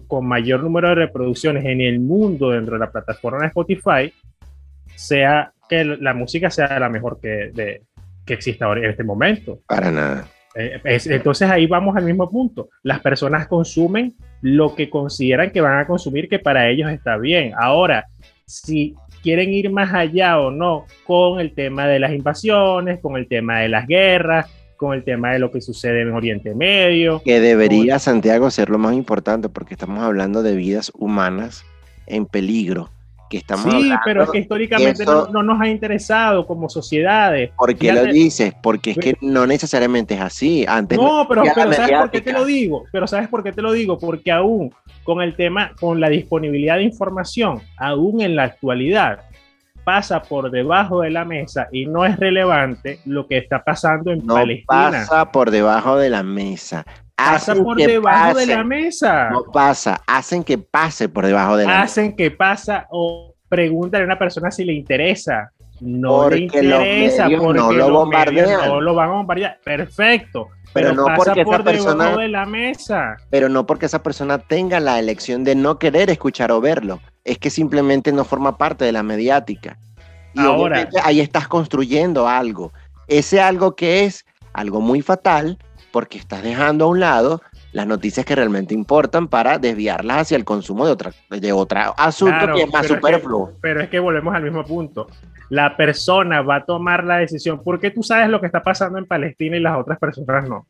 con 0.08 0.26
mayor 0.26 0.64
número 0.64 0.90
de 0.90 0.96
reproducciones 0.96 1.64
en 1.66 1.82
el 1.82 2.00
mundo 2.00 2.52
dentro 2.52 2.74
de 2.74 2.80
la 2.80 2.92
plataforma 2.92 3.42
de 3.42 3.48
Spotify, 3.48 4.14
sea 4.96 5.52
que 5.70 5.86
la 5.86 6.14
música 6.14 6.50
sea 6.50 6.80
la 6.80 6.90
mejor 6.90 7.20
que, 7.22 7.52
de, 7.54 7.84
que 8.26 8.34
exista 8.34 8.66
ahora 8.66 8.82
en 8.82 8.90
este 8.90 9.04
momento. 9.04 9.60
Para 9.68 9.92
nada. 9.92 10.28
Eh, 10.56 10.82
entonces 10.84 11.50
ahí 11.50 11.68
vamos 11.68 11.96
al 11.96 12.04
mismo 12.04 12.30
punto. 12.30 12.70
Las 12.82 13.00
personas 13.00 13.48
consumen 13.48 14.16
lo 14.42 14.76
que 14.76 14.90
consideran 14.90 15.52
que 15.52 15.62
van 15.62 15.80
a 15.80 15.88
consumir 15.88 16.28
que 16.28 16.40
para 16.40 16.68
ellos 16.70 16.90
está 16.90 17.18
bien. 17.18 17.54
Ahora, 17.58 18.08
si 18.46 18.96
quieren 19.22 19.54
ir 19.54 19.70
más 19.70 19.94
allá 19.94 20.40
o 20.40 20.50
no 20.52 20.86
con 21.06 21.40
el 21.40 21.54
tema 21.54 21.88
de 21.88 22.00
las 22.00 22.12
invasiones, 22.12 23.00
con 23.02 23.18
el 23.18 23.28
tema 23.28 23.60
de 23.60 23.70
las 23.70 23.86
guerras, 23.86 24.50
con 24.78 24.94
el 24.94 25.04
tema 25.04 25.34
de 25.34 25.40
lo 25.40 25.52
que 25.52 25.60
sucede 25.60 26.02
en 26.02 26.14
Oriente 26.14 26.56
Medio. 26.56 27.22
Que 27.24 27.40
debería, 27.40 28.00
Santiago, 28.00 28.50
ser 28.52 28.70
lo 28.70 28.78
más 28.78 28.94
importante 28.94 29.50
porque 29.50 29.74
estamos 29.74 30.04
hablando 30.04 30.44
de 30.44 30.56
vidas 30.56 30.92
humanas 30.96 31.66
en 32.06 32.26
peligro. 32.26 32.90
que 33.30 33.38
estamos 33.38 33.74
Sí, 33.74 33.92
pero 34.06 34.24
es 34.24 34.30
que 34.30 34.38
históricamente 34.40 35.04
no, 35.06 35.44
nos 35.44 35.60
ha 35.60 35.68
interesado 35.68 36.48
como 36.48 36.70
sociedades. 36.70 37.52
¿Por 37.58 37.76
qué 37.76 37.92
lo 37.92 38.06
dices? 38.06 38.54
Porque 38.64 38.92
es 38.92 38.98
que 38.98 39.16
no 39.20 39.46
necesariamente 39.46 40.14
es 40.14 40.22
así. 40.22 40.66
Antes 40.66 40.98
no, 40.98 41.26
pero, 41.28 41.44
pero 41.54 41.74
¿sabes 41.74 41.98
por 42.00 42.12
qué 42.12 42.22
te 42.22 42.32
lo 42.32 42.46
digo? 42.46 42.86
Pero 42.92 43.08
¿sabes 43.08 43.28
por 43.28 43.44
qué 43.44 43.52
te 43.52 43.62
lo 43.62 43.74
digo? 43.74 43.98
Porque 43.98 44.32
aún 44.32 44.74
con 45.04 45.22
el 45.22 45.36
tema, 45.36 45.72
con 45.80 46.00
la 46.00 46.10
disponibilidad 46.10 46.78
de 46.78 46.84
información, 46.84 47.62
aún 47.78 48.22
en 48.22 48.36
la 48.36 48.44
actualidad, 48.44 49.22
pasa 49.88 50.22
por 50.22 50.52
debajo 50.52 51.00
de 51.00 51.10
la 51.10 51.24
mesa 51.24 51.70
y 51.72 51.86
no 51.86 52.06
es 52.06 52.18
relevante 52.20 53.00
lo 53.06 53.26
que 53.26 53.38
está 53.38 53.64
pasando 53.64 54.12
en 54.12 54.20
no 54.26 54.34
Palestina. 54.34 54.92
Pasa 54.92 55.32
por 55.32 55.50
debajo 55.50 55.96
de 55.96 56.10
la 56.10 56.24
mesa. 56.24 56.86
Pasa 57.16 57.56
por 57.56 57.78
debajo 57.78 58.38
de 58.38 58.48
la 58.48 58.66
mesa. 58.66 59.30
No 59.30 59.46
pasa, 59.46 60.02
hacen 60.06 60.44
que 60.44 60.58
pase 60.58 61.08
por 61.08 61.26
debajo 61.26 61.56
de 61.56 61.64
la 61.64 61.70
mesa. 61.70 61.82
Hacen 61.84 62.18
que 62.18 62.32
pasa 62.32 62.86
o 62.92 63.34
preguntan 63.48 64.02
a 64.02 64.04
una 64.04 64.20
persona 64.20 64.52
si 64.52 64.66
le 64.66 64.74
interesa. 64.74 65.54
No 65.80 66.30
le 66.30 66.40
interesa 66.40 67.30
porque 67.30 67.60
no 67.60 67.72
lo 67.72 67.92
bombardean. 67.92 68.68
No 68.68 68.82
lo 68.82 68.96
van 68.96 69.10
a 69.10 69.14
bombardear. 69.14 69.60
Perfecto. 69.64 70.50
Pero, 70.74 70.94
no 70.94 71.06
pasa 71.06 71.34
porque 71.34 71.44
por 71.44 71.56
esa 71.56 71.64
persona, 71.64 72.18
de 72.18 72.28
la 72.28 72.46
mesa. 72.46 73.18
Pero 73.30 73.50
no 73.50 73.66
porque 73.66 73.86
esa 73.86 74.04
persona 74.04 74.38
tenga 74.38 74.80
la 74.80 75.00
elección 75.00 75.44
de 75.44 75.56
no 75.56 75.80
querer 75.80 76.10
escuchar 76.10 76.52
o 76.52 76.62
verlo 76.62 77.00
es 77.24 77.38
que 77.38 77.50
simplemente 77.50 78.12
no 78.12 78.24
forma 78.24 78.58
parte 78.58 78.86
de 78.86 78.92
la 78.92 79.04
mediática. 79.04 79.78
Y 80.34 80.40
Ahora, 80.40 80.88
ahí 81.04 81.20
estás 81.20 81.48
construyendo 81.48 82.28
algo. 82.28 82.72
Ese 83.08 83.42
algo 83.42 83.76
que 83.76 84.06
es 84.06 84.26
algo 84.54 84.82
muy 84.82 85.02
fatal 85.02 85.58
porque 85.92 86.18
estás 86.18 86.44
dejando 86.44 86.86
a 86.86 86.88
un 86.90 87.00
lado 87.00 87.42
las 87.72 87.86
noticias 87.86 88.26
que 88.26 88.36
realmente 88.36 88.74
importan 88.74 89.28
para 89.28 89.58
desviarlas 89.58 90.22
hacia 90.22 90.38
el 90.38 90.46
consumo 90.46 90.86
de 90.86 90.92
otra, 90.92 91.12
de 91.30 91.52
otra 91.52 91.90
asunto 91.98 92.54
que 92.56 92.64
es 92.64 92.74
más 92.74 92.88
superfluo. 92.88 93.52
pero 93.62 93.82
es 93.82 93.90
que 93.90 94.00
volvemos 94.00 94.34
al 94.34 94.44
mismo 94.44 94.64
punto. 94.64 95.08
La 95.50 95.78
persona 95.78 96.42
va 96.42 96.58
a 96.58 96.66
tomar 96.66 97.04
la 97.04 97.18
decisión 97.18 97.62
porque 97.64 97.92
tú 97.92 98.04
sabes 98.04 98.30
lo 98.30 98.40
que 98.40 98.48
está 98.48 98.62
pasando 98.62 98.98
en 98.98 99.06
Palestina 99.06 99.58
y 99.58 99.62
las 99.62 99.78
otras 99.78 99.98
personas 100.00 100.48
no. 100.48 100.68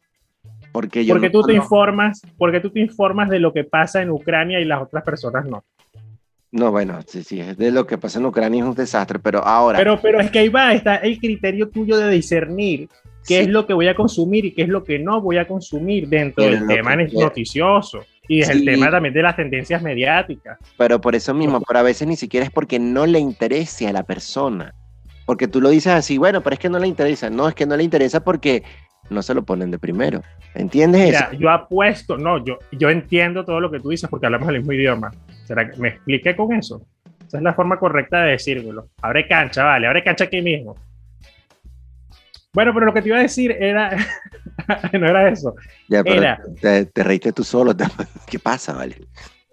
Porque, 0.71 1.05
yo 1.05 1.15
porque 1.15 1.29
tú 1.29 1.41
te 1.43 1.53
informas, 1.53 2.21
porque 2.37 2.59
tú 2.59 2.69
te 2.69 2.79
informas 2.79 3.29
de 3.29 3.39
lo 3.39 3.53
que 3.53 3.63
pasa 3.63 4.01
en 4.01 4.11
Ucrania 4.11 4.59
y 4.59 4.65
las 4.65 4.81
otras 4.81 5.03
personas 5.03 5.45
no. 5.45 5.63
No, 6.51 6.71
bueno, 6.71 6.99
sí, 7.05 7.23
sí, 7.23 7.41
es 7.41 7.57
de 7.57 7.71
lo 7.71 7.85
que 7.85 7.97
pasa 7.97 8.19
en 8.19 8.25
Ucrania 8.25 8.63
es 8.63 8.69
un 8.69 8.75
desastre, 8.75 9.19
pero 9.19 9.45
ahora. 9.45 9.77
Pero, 9.77 9.99
pero 10.01 10.19
es 10.21 10.31
que 10.31 10.39
ahí 10.39 10.49
va, 10.49 10.73
está 10.73 10.95
el 10.97 11.19
criterio 11.19 11.69
tuyo 11.69 11.97
de 11.97 12.09
discernir 12.09 12.87
qué 13.27 13.41
es 13.41 13.49
lo 13.49 13.67
que 13.67 13.73
voy 13.73 13.87
a 13.89 13.95
consumir 13.95 14.45
y 14.45 14.53
qué 14.53 14.63
es 14.63 14.69
lo 14.69 14.83
que 14.83 14.97
no 14.97 15.21
voy 15.21 15.37
a 15.37 15.47
consumir 15.47 16.07
dentro 16.07 16.45
del 16.45 16.65
tema 16.65 16.95
noticioso. 16.95 17.99
Y 18.27 18.41
es 18.41 18.49
el 18.49 18.65
tema 18.65 18.91
también 18.91 19.13
de 19.13 19.21
las 19.21 19.35
tendencias 19.35 19.81
mediáticas. 19.81 20.57
Pero 20.77 20.99
por 20.99 21.15
eso 21.15 21.33
mismo, 21.33 21.61
pero 21.61 21.79
a 21.79 21.83
veces 21.83 22.07
ni 22.07 22.15
siquiera 22.15 22.45
es 22.45 22.51
porque 22.51 22.79
no 22.79 23.05
le 23.05 23.19
interese 23.19 23.87
a 23.87 23.93
la 23.93 24.03
persona. 24.03 24.73
Porque 25.25 25.47
tú 25.47 25.61
lo 25.61 25.69
dices 25.69 25.93
así, 25.93 26.17
bueno, 26.17 26.41
pero 26.41 26.53
es 26.53 26.59
que 26.59 26.69
no 26.69 26.79
le 26.79 26.87
interesa. 26.87 27.29
No, 27.29 27.47
es 27.47 27.55
que 27.55 27.65
no 27.65 27.75
le 27.75 27.83
interesa 27.83 28.23
porque 28.23 28.63
no 29.09 29.21
se 29.21 29.33
lo 29.33 29.43
ponen 29.43 29.71
de 29.71 29.79
primero. 29.79 30.21
¿Entiendes 30.55 31.05
Mira, 31.05 31.19
eso? 31.19 31.37
Yo 31.37 31.49
apuesto, 31.49 32.17
no, 32.17 32.43
yo, 32.43 32.57
yo 32.71 32.89
entiendo 32.89 33.45
todo 33.45 33.59
lo 33.59 33.71
que 33.71 33.79
tú 33.79 33.89
dices 33.89 34.09
porque 34.09 34.25
hablamos 34.25 34.49
el 34.49 34.59
mismo 34.59 34.73
idioma. 34.73 35.11
¿Será 35.45 35.69
que 35.69 35.77
me 35.77 35.89
expliqué 35.89 36.35
con 36.35 36.53
eso? 36.53 36.81
Esa 37.27 37.37
es 37.37 37.43
la 37.43 37.53
forma 37.53 37.77
correcta 37.77 38.23
de 38.23 38.31
decírmelo. 38.31 38.87
Abre 39.01 39.27
cancha, 39.27 39.63
vale, 39.63 39.87
abre 39.87 40.03
cancha 40.03 40.25
aquí 40.25 40.41
mismo. 40.41 40.75
Bueno, 42.53 42.73
pero 42.73 42.85
lo 42.85 42.93
que 42.93 43.01
te 43.01 43.09
iba 43.09 43.17
a 43.17 43.21
decir 43.21 43.51
era. 43.51 43.95
no 44.93 45.07
era 45.07 45.29
eso. 45.29 45.55
Ya, 45.87 46.03
pero 46.03 46.37
te, 46.61 47.03
reíste 47.03 47.31
tú 47.33 47.43
solo. 47.43 47.75
¿Qué 48.27 48.39
pasa, 48.39 48.73
vale? 48.73 48.95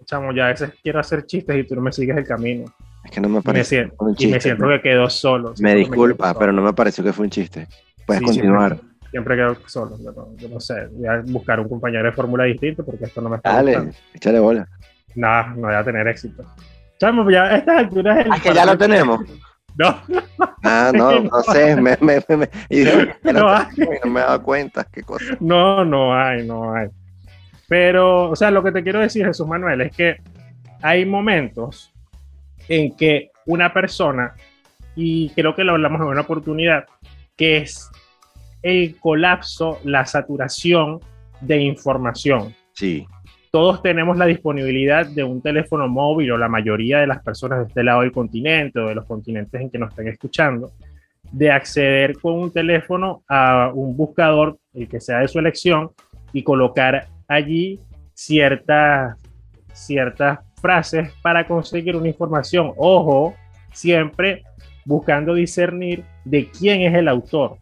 Chamo, 0.05 0.33
ya 0.33 0.45
a 0.45 0.49
veces 0.49 0.71
quiero 0.83 0.99
hacer 0.99 1.25
chistes 1.25 1.57
y 1.57 1.63
tú 1.63 1.75
no 1.75 1.81
me 1.81 1.91
sigues 1.91 2.17
el 2.17 2.25
camino. 2.25 2.65
Es 3.03 3.11
que 3.11 3.21
no 3.21 3.29
me 3.29 3.41
parece. 3.41 3.75
Y 3.75 3.79
me 3.79 3.85
siento, 3.85 4.23
y 4.23 4.27
me 4.27 4.41
siento 4.41 4.67
que 4.67 4.81
quedó 4.81 5.09
solo. 5.09 5.53
Me 5.59 5.75
disculpa, 5.75 6.37
pero 6.37 6.51
no 6.51 6.61
me 6.61 6.73
pareció 6.73 7.03
que 7.03 7.13
fue 7.13 7.25
un 7.25 7.31
chiste. 7.31 7.67
Puedes 8.05 8.23
continuar 8.23 8.79
siempre 9.15 9.37
quedo 9.37 9.55
solo. 9.65 9.97
Yo 10.35 10.49
no, 10.49 10.59
sé, 10.59 10.87
voy 10.91 11.07
a 11.07 11.21
buscar 11.21 11.61
un 11.61 11.69
compañero 11.69 12.03
de 12.03 12.11
fórmula 12.11 12.43
distinto 12.43 12.83
porque 12.83 13.05
esto 13.05 13.21
no 13.21 13.29
me 13.29 13.37
está 13.37 13.53
Dale, 13.53 13.91
échale 14.13 14.39
bola. 14.39 14.67
No, 15.15 15.55
no 15.55 15.67
voy 15.67 15.73
a 15.73 15.83
tener 15.85 16.05
éxito. 16.09 16.43
Chamo, 16.99 17.29
ya 17.31 17.45
a 17.45 17.55
estas 17.55 17.77
alturas. 17.77 18.27
Ah, 18.29 18.39
que 18.43 18.53
ya 18.53 18.65
lo 18.65 18.77
tenemos. 18.77 19.21
No. 19.77 20.01
Ah, 20.63 20.91
no, 20.93 21.19
no 21.21 21.43
sé. 21.43 21.75
Me, 21.75 21.97
me, 22.01 22.21
me, 22.35 22.49
y 22.69 22.83
no, 23.31 23.49
hay. 23.49 23.65
no 24.03 24.09
me 24.11 24.19
he 24.19 24.23
dado 24.23 24.43
cuenta. 24.43 24.85
Qué 24.91 25.03
cosa. 25.03 25.37
No, 25.39 25.83
no 25.85 26.15
hay, 26.15 26.45
no 26.45 26.73
hay. 26.73 26.87
Pero, 27.67 28.29
o 28.29 28.35
sea, 28.35 28.51
lo 28.51 28.63
que 28.63 28.71
te 28.71 28.83
quiero 28.83 28.99
decir, 28.99 29.25
Jesús 29.25 29.47
Manuel, 29.47 29.81
es 29.81 29.95
que 29.95 30.17
hay 30.81 31.05
momentos 31.05 31.91
en 32.67 32.95
que 32.95 33.31
una 33.45 33.73
persona, 33.73 34.33
y 34.95 35.29
creo 35.29 35.55
que 35.55 35.63
lo 35.63 35.73
hablamos 35.73 36.01
en 36.01 36.07
una 36.07 36.21
oportunidad, 36.21 36.85
que 37.35 37.57
es 37.57 37.89
el 38.61 38.97
colapso, 38.99 39.79
la 39.83 40.05
saturación 40.05 40.99
de 41.41 41.61
información. 41.61 42.55
Sí. 42.73 43.07
Todos 43.55 43.81
tenemos 43.81 44.17
la 44.17 44.25
disponibilidad 44.25 45.05
de 45.05 45.23
un 45.23 45.41
teléfono 45.41 45.87
móvil 45.87 46.29
o 46.33 46.37
la 46.37 46.49
mayoría 46.49 46.99
de 46.99 47.07
las 47.07 47.23
personas 47.23 47.59
de 47.59 47.67
este 47.67 47.85
lado 47.85 48.01
del 48.01 48.11
continente 48.11 48.81
o 48.81 48.89
de 48.89 48.95
los 48.95 49.05
continentes 49.05 49.61
en 49.61 49.69
que 49.69 49.77
nos 49.77 49.91
estén 49.91 50.09
escuchando, 50.09 50.73
de 51.31 51.49
acceder 51.51 52.19
con 52.19 52.33
un 52.33 52.51
teléfono 52.51 53.23
a 53.29 53.71
un 53.73 53.95
buscador, 53.95 54.57
el 54.73 54.89
que 54.89 54.99
sea 54.99 55.19
de 55.19 55.29
su 55.29 55.39
elección, 55.39 55.91
y 56.33 56.43
colocar 56.43 57.07
allí 57.29 57.79
ciertas, 58.13 59.17
ciertas 59.71 60.39
frases 60.61 61.13
para 61.21 61.47
conseguir 61.47 61.95
una 61.95 62.09
información. 62.09 62.73
Ojo, 62.75 63.35
siempre 63.71 64.43
buscando 64.83 65.33
discernir 65.33 66.03
de 66.25 66.49
quién 66.49 66.81
es 66.81 66.93
el 66.93 67.07
autor 67.07 67.59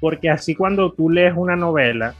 porque 0.00 0.30
así 0.30 0.54
cuando 0.54 0.92
tú 0.92 1.10
lees 1.10 1.34
una 1.36 1.56
novela 1.56 2.14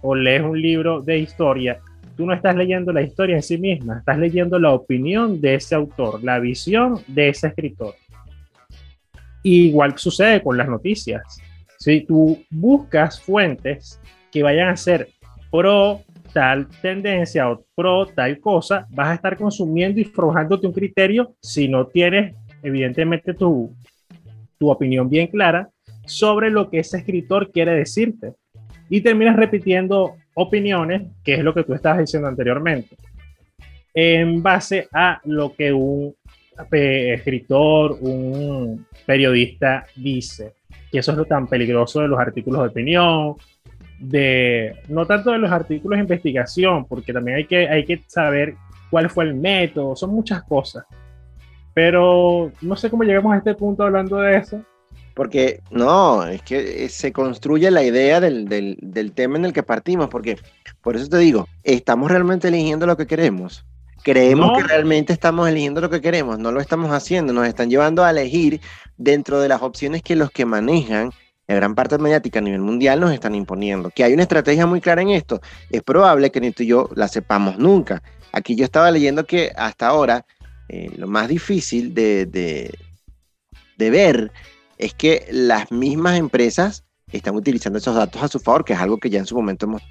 o 0.00 0.14
lees 0.14 0.42
un 0.42 0.58
libro 0.58 1.02
de 1.02 1.18
historia, 1.18 1.80
tú 2.16 2.26
no 2.26 2.32
estás 2.32 2.56
leyendo 2.56 2.92
la 2.92 3.02
historia 3.02 3.36
en 3.36 3.42
sí 3.42 3.58
misma, 3.58 3.98
estás 3.98 4.18
leyendo 4.18 4.58
la 4.58 4.72
opinión 4.72 5.40
de 5.40 5.54
ese 5.54 5.74
autor, 5.74 6.22
la 6.24 6.38
visión 6.38 7.00
de 7.06 7.28
ese 7.28 7.48
escritor. 7.48 7.94
igual 9.42 9.96
sucede 9.96 10.42
con 10.42 10.56
las 10.56 10.68
noticias. 10.68 11.22
Si 11.78 12.00
tú 12.00 12.42
buscas 12.50 13.20
fuentes 13.20 14.00
que 14.32 14.42
vayan 14.42 14.70
a 14.70 14.76
ser 14.76 15.08
pro 15.52 16.00
tal 16.32 16.66
tendencia 16.82 17.48
o 17.50 17.64
pro 17.74 18.06
tal 18.06 18.40
cosa, 18.40 18.86
vas 18.90 19.08
a 19.08 19.14
estar 19.14 19.36
consumiendo 19.36 20.00
y 20.00 20.04
forjándote 20.04 20.66
un 20.66 20.72
criterio 20.72 21.34
si 21.40 21.68
no 21.68 21.86
tienes, 21.86 22.34
evidentemente, 22.62 23.34
tu, 23.34 23.74
tu 24.58 24.70
opinión 24.70 25.08
bien 25.08 25.28
clara 25.28 25.70
sobre 26.06 26.50
lo 26.50 26.68
que 26.68 26.80
ese 26.80 26.98
escritor 26.98 27.52
quiere 27.52 27.72
decirte. 27.72 28.34
Y 28.88 29.00
terminas 29.00 29.36
repitiendo 29.36 30.16
opiniones, 30.36 31.02
que 31.24 31.34
es 31.34 31.40
lo 31.44 31.52
que 31.54 31.64
tú 31.64 31.74
estabas 31.74 32.00
diciendo 32.00 32.28
anteriormente, 32.28 32.96
en 33.94 34.42
base 34.42 34.88
a 34.92 35.20
lo 35.24 35.54
que 35.54 35.72
un 35.72 36.14
eh, 36.72 37.14
escritor, 37.14 37.96
un 38.00 38.86
periodista 39.04 39.86
dice. 39.96 40.52
Que 40.92 40.98
eso 40.98 41.12
es 41.12 41.18
lo 41.18 41.24
tan 41.24 41.46
peligroso 41.46 42.00
de 42.00 42.08
los 42.08 42.18
artículos 42.18 42.62
de 42.62 42.68
opinión, 42.68 43.34
de 43.98 44.76
no 44.88 45.06
tanto 45.06 45.32
de 45.32 45.38
los 45.38 45.50
artículos 45.50 45.96
de 45.96 46.02
investigación, 46.02 46.84
porque 46.84 47.12
también 47.12 47.38
hay 47.38 47.46
que, 47.46 47.68
hay 47.68 47.84
que 47.84 48.02
saber 48.06 48.54
cuál 48.90 49.08
fue 49.08 49.24
el 49.24 49.34
método, 49.34 49.96
son 49.96 50.10
muchas 50.10 50.42
cosas. 50.44 50.84
Pero 51.72 52.52
no 52.60 52.76
sé 52.76 52.90
cómo 52.90 53.04
llegamos 53.04 53.34
a 53.34 53.38
este 53.38 53.54
punto 53.54 53.84
hablando 53.84 54.18
de 54.18 54.36
eso, 54.36 54.62
porque 55.16 55.62
no, 55.70 56.26
es 56.26 56.42
que 56.42 56.84
eh, 56.84 56.88
se 56.90 57.10
construye 57.10 57.70
la 57.70 57.82
idea 57.82 58.20
del, 58.20 58.50
del, 58.50 58.76
del, 58.82 59.12
tema 59.12 59.38
en 59.38 59.46
el 59.46 59.54
que 59.54 59.62
partimos, 59.62 60.10
porque 60.10 60.36
por 60.82 60.94
eso 60.94 61.08
te 61.08 61.16
digo, 61.16 61.48
¿estamos 61.64 62.10
realmente 62.10 62.48
eligiendo 62.48 62.86
lo 62.86 62.98
que 62.98 63.06
queremos? 63.06 63.64
Creemos 64.04 64.58
que 64.58 64.64
realmente 64.64 65.14
estamos 65.14 65.48
eligiendo 65.48 65.80
lo 65.80 65.88
que 65.88 66.02
queremos, 66.02 66.38
no 66.38 66.52
lo 66.52 66.60
estamos 66.60 66.90
haciendo, 66.92 67.32
nos 67.32 67.48
están 67.48 67.70
llevando 67.70 68.04
a 68.04 68.10
elegir 68.10 68.60
dentro 68.98 69.40
de 69.40 69.48
las 69.48 69.62
opciones 69.62 70.02
que 70.02 70.16
los 70.16 70.30
que 70.30 70.44
manejan 70.44 71.12
la 71.46 71.54
gran 71.54 71.74
parte 71.74 71.96
mediática 71.96 72.40
a 72.40 72.42
nivel 72.42 72.60
mundial 72.60 73.00
nos 73.00 73.10
están 73.10 73.34
imponiendo. 73.34 73.88
Que 73.88 74.04
hay 74.04 74.12
una 74.12 74.22
estrategia 74.22 74.66
muy 74.66 74.82
clara 74.82 75.00
en 75.00 75.08
esto, 75.08 75.40
es 75.70 75.82
probable 75.82 76.30
que 76.30 76.42
ni 76.42 76.50
tú 76.50 76.62
y 76.62 76.66
yo 76.66 76.90
la 76.94 77.08
sepamos 77.08 77.58
nunca. 77.58 78.02
Aquí 78.32 78.54
yo 78.54 78.66
estaba 78.66 78.90
leyendo 78.90 79.24
que 79.24 79.50
hasta 79.56 79.86
ahora 79.86 80.26
eh, 80.68 80.90
lo 80.98 81.06
más 81.06 81.26
difícil 81.26 81.94
de, 81.94 82.26
de, 82.26 82.78
de 83.78 83.90
ver 83.90 84.30
es 84.78 84.94
que 84.94 85.26
las 85.30 85.70
mismas 85.70 86.18
empresas 86.18 86.84
están 87.12 87.36
utilizando 87.36 87.78
esos 87.78 87.94
datos 87.94 88.22
a 88.22 88.28
su 88.28 88.38
favor, 88.38 88.64
que 88.64 88.72
es 88.72 88.78
algo 88.78 88.98
que 88.98 89.10
ya 89.10 89.18
en 89.18 89.26
su 89.26 89.36
momento 89.36 89.66
hemos 89.66 89.82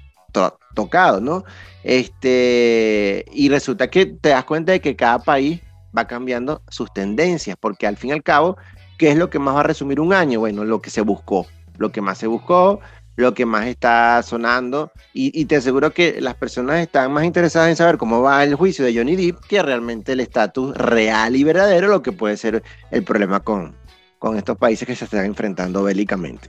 tocado, 0.74 1.20
¿no? 1.20 1.44
Este, 1.82 3.24
y 3.32 3.48
resulta 3.48 3.88
que 3.88 4.06
te 4.06 4.30
das 4.30 4.44
cuenta 4.44 4.72
de 4.72 4.80
que 4.80 4.96
cada 4.96 5.18
país 5.18 5.60
va 5.96 6.06
cambiando 6.06 6.62
sus 6.68 6.92
tendencias, 6.92 7.56
porque 7.58 7.86
al 7.86 7.96
fin 7.96 8.10
y 8.10 8.12
al 8.12 8.22
cabo, 8.22 8.56
¿qué 8.98 9.10
es 9.10 9.16
lo 9.16 9.30
que 9.30 9.38
más 9.38 9.54
va 9.54 9.60
a 9.60 9.64
resumir 9.64 9.98
un 9.98 10.12
año? 10.12 10.40
Bueno, 10.40 10.64
lo 10.64 10.80
que 10.80 10.90
se 10.90 11.00
buscó. 11.00 11.46
Lo 11.78 11.92
que 11.92 12.00
más 12.00 12.18
se 12.18 12.26
buscó 12.26 12.80
lo 13.16 13.32
que 13.32 13.46
más 13.46 13.66
está 13.66 14.22
sonando 14.22 14.92
y, 15.12 15.46
te 15.46 15.56
aseguro 15.56 15.90
que 15.92 16.20
las 16.20 16.34
personas 16.34 16.80
están 16.80 17.10
más 17.12 17.24
interesadas 17.24 17.70
en 17.70 17.76
saber 17.76 17.96
cómo 17.96 18.20
va 18.20 18.44
el 18.44 18.54
juicio 18.54 18.84
de 18.84 18.94
Johnny 18.94 19.16
Depp 19.16 19.40
que 19.48 19.62
realmente 19.62 20.12
el 20.12 20.20
estatus 20.20 20.76
real 20.76 21.34
y 21.34 21.42
verdadero, 21.42 21.88
lo 21.88 22.02
que 22.02 22.12
puede 22.12 22.36
ser 22.36 22.62
el 22.90 23.02
problema 23.02 23.40
con, 23.40 23.74
con 24.18 24.36
estos 24.36 24.56
países 24.56 24.86
que 24.86 24.96
se 24.96 25.04
están 25.04 25.24
enfrentando 25.24 25.82
bélicamente. 25.82 26.48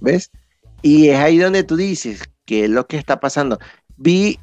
¿Ves? 0.00 0.30
Y 0.82 1.08
es 1.08 1.18
ahí 1.18 1.38
donde 1.38 1.62
tú 1.62 1.76
dices, 1.76 2.22
¿qué 2.46 2.64
es 2.64 2.70
lo 2.70 2.86
que 2.86 2.96
está 2.96 3.20
pasando? 3.20 3.58
Vi 3.96 4.38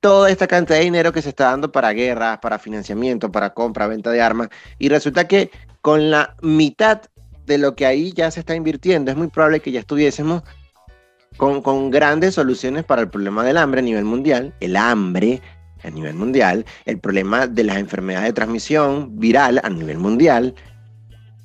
toda 0.00 0.30
esta 0.30 0.46
cantidad 0.46 0.78
de 0.78 0.84
dinero 0.84 1.12
que 1.12 1.22
se 1.22 1.28
está 1.30 1.44
dando 1.44 1.72
para 1.72 1.92
guerras, 1.92 2.38
para 2.38 2.58
financiamiento, 2.58 3.30
para 3.30 3.54
compra, 3.54 3.86
venta 3.86 4.10
de 4.10 4.22
armas, 4.22 4.48
y 4.78 4.88
resulta 4.88 5.26
que 5.26 5.50
con 5.80 6.10
la 6.10 6.36
mitad 6.42 7.02
de 7.46 7.58
lo 7.58 7.74
que 7.74 7.86
ahí 7.86 8.12
ya 8.12 8.30
se 8.30 8.40
está 8.40 8.54
invirtiendo, 8.54 9.10
es 9.10 9.16
muy 9.16 9.28
probable 9.28 9.60
que 9.60 9.72
ya 9.72 9.80
estuviésemos 9.80 10.42
con, 11.36 11.62
con 11.62 11.90
grandes 11.90 12.34
soluciones 12.34 12.84
para 12.84 13.02
el 13.02 13.08
problema 13.08 13.44
del 13.44 13.56
hambre 13.56 13.80
a 13.80 13.84
nivel 13.84 14.04
mundial, 14.04 14.54
el 14.60 14.76
hambre 14.76 15.40
a 15.82 15.90
nivel 15.90 16.14
mundial, 16.14 16.64
el 16.84 16.98
problema 16.98 17.46
de 17.46 17.64
las 17.64 17.76
enfermedades 17.78 18.28
de 18.28 18.32
transmisión 18.34 19.18
viral 19.18 19.60
a 19.62 19.70
nivel 19.70 19.98
mundial, 19.98 20.54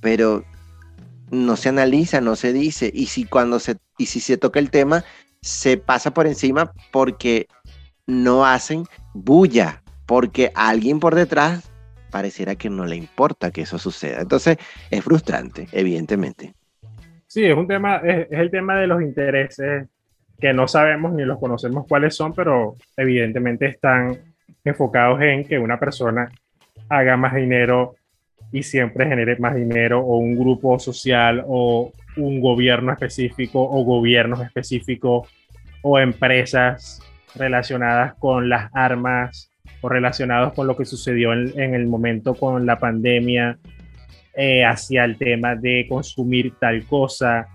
pero 0.02 0.44
no 1.34 1.56
se 1.56 1.70
analiza, 1.70 2.22
no 2.22 2.36
se 2.36 2.54
dice, 2.54 2.92
y 2.94 3.08
si 3.08 3.26
cuando 3.26 3.60
se, 3.60 3.78
y 3.98 4.06
si 4.06 4.20
se 4.20 4.38
toca 4.38 4.60
el 4.60 4.70
tema, 4.70 5.04
se 5.42 5.78
pasa 5.78 6.14
por 6.14 6.28
encima 6.28 6.72
porque 6.92 7.48
no 8.06 8.46
hacen 8.46 8.86
bulla, 9.14 9.82
porque 10.06 10.52
alguien 10.56 11.00
por 11.00 11.16
detrás 11.16 11.72
pareciera 12.12 12.56
que 12.56 12.70
no 12.70 12.86
le 12.86 12.96
importa 12.96 13.50
que 13.50 13.62
eso 13.62 13.80
suceda. 13.80 14.22
Entonces, 14.22 14.58
es 14.92 15.04
frustrante, 15.04 15.68
evidentemente. 15.72 16.54
Sí, 17.26 17.44
es 17.46 17.58
un 17.58 17.68
tema, 17.68 17.98
es, 17.98 18.28
el 18.30 18.52
tema 18.52 18.80
de 18.80 18.86
los 18.86 19.02
intereses 19.02 19.88
que 20.40 20.54
no 20.54 20.68
sabemos 20.68 21.14
ni 21.14 21.24
los 21.24 21.40
conocemos 21.40 21.88
cuáles 21.88 22.16
son, 22.16 22.34
pero 22.34 22.76
evidentemente 22.96 23.66
están 23.66 24.20
enfocados 24.64 25.20
en 25.22 25.46
que 25.46 25.58
una 25.58 25.80
persona 25.80 26.30
haga 26.90 27.18
más 27.18 27.34
dinero 27.34 27.96
y 28.54 28.62
siempre 28.62 29.08
genere 29.08 29.36
más 29.38 29.56
dinero 29.56 30.00
o 30.00 30.18
un 30.18 30.38
grupo 30.38 30.78
social 30.78 31.44
o 31.48 31.92
un 32.16 32.40
gobierno 32.40 32.94
específico 32.94 33.60
o 33.60 33.84
gobiernos 33.84 34.42
específicos 34.42 35.28
o 35.82 35.98
empresas 35.98 37.02
relacionadas 37.34 38.14
con 38.14 38.50
las 38.50 38.70
armas 38.76 39.52
o 39.82 39.90
relacionados 39.90 40.54
con 40.54 40.68
lo 40.68 40.78
que 40.78 40.86
sucedió 40.86 41.34
en, 41.34 41.74
el 41.74 41.88
momento 41.88 42.36
con 42.36 42.68
la 42.68 42.78
pandemia 42.78 43.58
eh, 44.36 44.64
hacia 44.64 45.04
el 45.04 45.18
tema 45.18 45.56
de 45.56 45.88
consumir 45.90 46.54
tal 46.60 46.86
cosa 46.86 47.48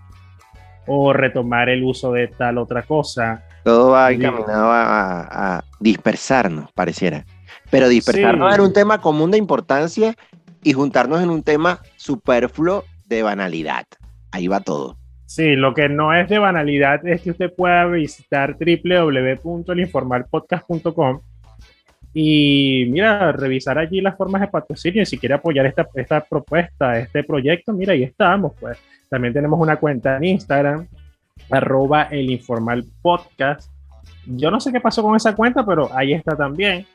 o 0.88 1.12
retomar 1.12 1.68
el 1.68 1.84
uso 1.84 2.12
de 2.12 2.26
tal 2.26 2.58
otra 2.58 2.82
cosa. 2.82 3.44
Todo 3.62 3.90
va 3.90 4.10
encaminado 4.10 4.70
a, 4.72 5.62
dispersarnos, 5.78 6.72
pareciera. 6.72 7.24
Pero 7.70 7.88
dispersarnos 7.88 8.52
era 8.52 8.62
un 8.64 8.72
tema 8.72 9.00
común 9.00 9.30
de 9.30 9.38
importancia 9.38 10.16
y 10.62 10.72
juntarnos 10.72 11.20
en 11.22 11.30
un 11.30 11.42
tema 11.42 11.80
superfluo 11.96 12.84
de 13.06 13.22
banalidad. 13.22 13.86
Ahí 14.30 14.46
va 14.48 14.60
todo. 14.60 14.98
Sí, 15.26 15.56
lo 15.56 15.74
que 15.74 15.88
no 15.88 16.14
es 16.14 16.28
de 16.28 16.38
banalidad 16.38 17.04
es 17.06 17.20
que 17.20 17.32
usted 17.32 17.52
pueda 17.54 17.84
visitar 17.86 18.56
www.elinformalpodcast.com 18.58 21.20
y 22.14 22.86
mira, 22.90 23.32
revisar 23.32 23.78
allí 23.78 24.00
las 24.00 24.16
formas 24.16 24.40
de 24.40 24.48
patrocinio 24.48 25.02
y 25.02 25.06
si 25.06 25.18
quiere 25.18 25.34
apoyar 25.34 25.66
esta, 25.66 25.86
esta 25.94 26.24
propuesta, 26.24 26.98
este 26.98 27.22
proyecto, 27.22 27.74
mira, 27.74 27.92
ahí 27.92 28.04
estamos, 28.04 28.54
pues. 28.58 28.78
También 29.10 29.34
tenemos 29.34 29.60
una 29.60 29.76
cuenta 29.76 30.16
en 30.16 30.24
Instagram, 30.24 30.88
arroba 31.50 32.04
el 32.04 32.30
informal 32.30 32.86
podcast. 33.02 33.70
Yo 34.26 34.50
no 34.50 34.60
sé 34.60 34.72
qué 34.72 34.80
pasó 34.80 35.02
con 35.02 35.14
esa 35.14 35.34
cuenta, 35.34 35.62
pero 35.64 35.90
ahí 35.94 36.14
está 36.14 36.34
también. 36.36 36.86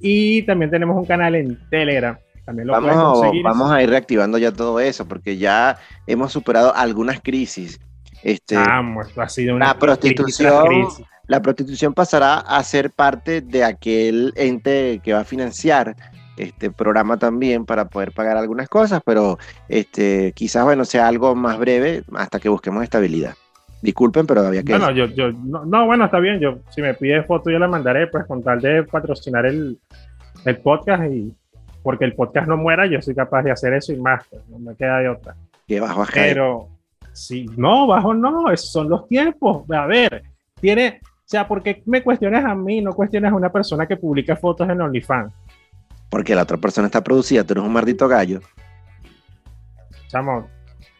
Y 0.00 0.42
también 0.42 0.70
tenemos 0.70 0.96
un 0.96 1.04
canal 1.04 1.34
en 1.34 1.58
Telegram 1.68 2.16
vamos, 2.46 3.20
vamos 3.42 3.70
a 3.70 3.82
ir 3.82 3.90
reactivando 3.90 4.38
ya 4.38 4.52
todo 4.52 4.80
eso, 4.80 5.06
porque 5.06 5.36
ya 5.36 5.78
hemos 6.06 6.32
superado 6.32 6.74
algunas 6.74 7.20
crisis. 7.20 7.80
Este, 8.22 8.56
ha 8.56 9.28
sido 9.28 9.56
una 9.56 9.66
la 9.66 9.78
prostitución, 9.78 10.86
la 11.26 11.42
prostitución 11.42 11.92
pasará 11.92 12.38
a 12.38 12.62
ser 12.62 12.90
parte 12.90 13.40
de 13.40 13.64
aquel 13.64 14.32
ente 14.36 15.00
que 15.02 15.12
va 15.12 15.20
a 15.20 15.24
financiar 15.24 15.96
este 16.36 16.70
programa 16.70 17.16
también 17.16 17.66
para 17.66 17.86
poder 17.86 18.12
pagar 18.12 18.36
algunas 18.36 18.68
cosas, 18.68 19.02
pero 19.04 19.38
este, 19.68 20.32
quizás 20.32 20.64
bueno 20.64 20.84
sea 20.84 21.08
algo 21.08 21.34
más 21.34 21.58
breve 21.58 22.04
hasta 22.14 22.38
que 22.38 22.48
busquemos 22.48 22.82
estabilidad. 22.82 23.34
Disculpen, 23.82 24.26
pero 24.26 24.42
había 24.42 24.62
que. 24.62 24.72
No, 24.72 24.78
no, 24.78 24.90
yo, 24.92 25.06
yo, 25.06 25.32
no, 25.32 25.86
bueno, 25.86 26.04
está 26.04 26.20
bien. 26.20 26.38
Yo, 26.38 26.60
si 26.70 26.80
me 26.80 26.94
pide 26.94 27.24
foto, 27.24 27.50
yo 27.50 27.58
la 27.58 27.66
mandaré, 27.66 28.06
pues 28.06 28.24
con 28.26 28.40
tal 28.40 28.60
de 28.60 28.84
patrocinar 28.84 29.44
el, 29.44 29.76
el 30.44 30.56
podcast 30.58 31.04
y 31.10 31.34
porque 31.82 32.04
el 32.04 32.14
podcast 32.14 32.48
no 32.48 32.56
muera, 32.56 32.86
yo 32.86 33.00
soy 33.02 33.14
capaz 33.14 33.42
de 33.42 33.50
hacer 33.50 33.74
eso 33.74 33.92
y 33.92 33.96
más, 33.96 34.24
pues, 34.28 34.42
no 34.48 34.58
me 34.58 34.74
queda 34.74 34.98
de 34.98 35.08
otra. 35.08 35.36
Que 35.66 35.80
bajo 35.80 36.04
Pero, 36.12 36.68
sí, 37.12 37.46
no, 37.56 37.86
bajo 37.86 38.14
no, 38.14 38.50
esos 38.50 38.70
son 38.70 38.88
los 38.88 39.08
tiempos. 39.08 39.68
A 39.70 39.86
ver, 39.86 40.22
tiene, 40.60 41.00
o 41.02 41.08
sea, 41.24 41.46
¿por 41.46 41.62
qué 41.62 41.82
me 41.86 42.02
cuestionas 42.02 42.44
a 42.44 42.54
mí, 42.54 42.80
no 42.80 42.92
cuestionas 42.92 43.32
a 43.32 43.36
una 43.36 43.50
persona 43.50 43.86
que 43.86 43.96
publica 43.96 44.36
fotos 44.36 44.68
en 44.68 44.80
OnlyFans? 44.80 45.32
Porque 46.08 46.34
la 46.34 46.42
otra 46.42 46.58
persona 46.58 46.86
está 46.86 47.02
producida, 47.02 47.44
tú 47.44 47.54
eres 47.54 47.64
un 47.64 47.72
maldito 47.72 48.06
gallo. 48.06 48.40
Chamo, 50.08 50.46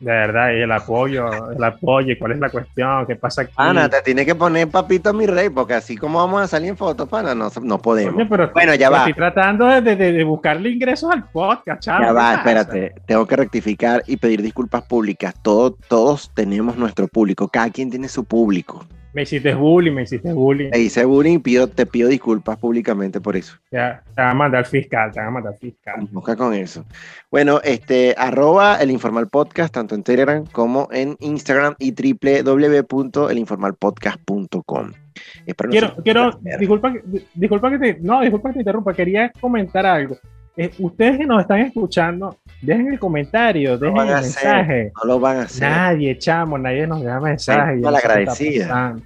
de 0.02 0.10
verdad, 0.10 0.50
y 0.50 0.62
el 0.62 0.72
apoyo, 0.72 1.52
el 1.52 1.62
apoyo, 1.62 2.16
¿cuál 2.18 2.32
es 2.32 2.40
la 2.40 2.50
cuestión? 2.50 3.06
¿Qué 3.06 3.14
pasa 3.14 3.42
aquí? 3.42 3.52
Ana, 3.56 3.88
te 3.88 4.02
tiene 4.02 4.26
que 4.26 4.34
poner 4.34 4.66
papito 4.66 5.12
mi 5.12 5.26
rey, 5.26 5.48
porque 5.48 5.74
así 5.74 5.96
como 5.96 6.18
vamos 6.18 6.42
a 6.42 6.48
salir 6.48 6.70
en 6.70 6.76
fotos, 6.76 7.08
pana, 7.08 7.36
no, 7.36 7.50
no 7.62 7.78
podemos. 7.78 8.28
bueno, 8.52 8.74
ya 8.74 8.90
va. 8.90 8.98
Estoy 8.98 9.14
tratando 9.14 9.66
de, 9.66 9.94
de, 9.94 10.24
buscarle 10.24 10.70
ingresos 10.70 11.08
al 11.12 11.28
podcast, 11.30 11.82
chaval. 11.82 12.02
Ya 12.02 12.12
va, 12.12 12.34
espérate, 12.34 12.94
tengo 13.06 13.24
que 13.26 13.36
rectificar 13.36 14.02
y 14.08 14.16
pedir 14.16 14.42
disculpas 14.42 14.82
públicas. 14.82 15.34
Todos, 15.40 15.74
todos 15.86 16.32
tenemos 16.34 16.76
nuestro 16.76 17.06
público, 17.06 17.46
cada 17.46 17.70
quien 17.70 17.88
tiene 17.88 18.08
su 18.08 18.24
público. 18.24 18.84
Me 19.14 19.22
hiciste 19.22 19.54
bullying, 19.54 19.92
me 19.92 20.02
hiciste 20.02 20.30
bullying. 20.32 20.70
Me 20.70 20.78
hice 20.78 21.04
bullying, 21.04 21.40
pido, 21.40 21.66
te 21.66 21.84
pido 21.84 22.08
disculpas 22.08 22.56
públicamente 22.56 23.20
por 23.20 23.36
eso. 23.36 23.58
Ya, 23.70 24.02
te 24.14 24.22
va 24.22 24.30
a 24.30 24.34
mandar 24.34 24.64
fiscal, 24.64 25.12
te 25.12 25.20
va 25.20 25.26
a 25.26 25.30
mandar 25.30 25.54
fiscal. 25.58 26.08
Busca 26.10 26.34
con 26.34 26.54
eso. 26.54 26.86
Bueno, 27.30 27.60
este, 27.62 28.14
arroba 28.16 28.80
el 28.80 28.90
informal 28.90 29.28
podcast, 29.28 29.74
tanto 29.74 29.94
en 29.94 30.02
Telegram 30.02 30.46
como 30.46 30.88
en 30.92 31.18
Instagram 31.20 31.74
y 31.78 31.92
www.elinformalpodcast.com. 31.92 34.92
Quiero, 35.70 35.94
quiero, 36.02 36.40
disculpa, 36.58 36.94
disculpa 37.34 37.70
que 37.70 37.78
te, 37.78 37.98
no, 38.00 38.22
disculpa 38.22 38.48
que 38.48 38.54
te 38.54 38.60
interrumpa, 38.60 38.94
quería 38.94 39.30
comentar 39.40 39.84
algo. 39.84 40.16
Eh, 40.56 40.70
ustedes 40.78 41.18
que 41.18 41.26
nos 41.26 41.40
están 41.40 41.60
escuchando, 41.60 42.36
dejen 42.60 42.92
el 42.92 42.98
comentario, 42.98 43.78
dejen 43.78 43.96
el 43.96 44.06
mensaje. 44.06 44.92
no 44.96 45.08
lo 45.08 45.20
van 45.20 45.38
a 45.38 45.42
hacer. 45.42 45.68
Nadie, 45.68 46.18
chamo, 46.18 46.58
nadie 46.58 46.86
nos 46.86 47.02
deja 47.02 47.20
mensaje. 47.20 47.76
No, 47.76 47.88
agradecida. 47.88 48.96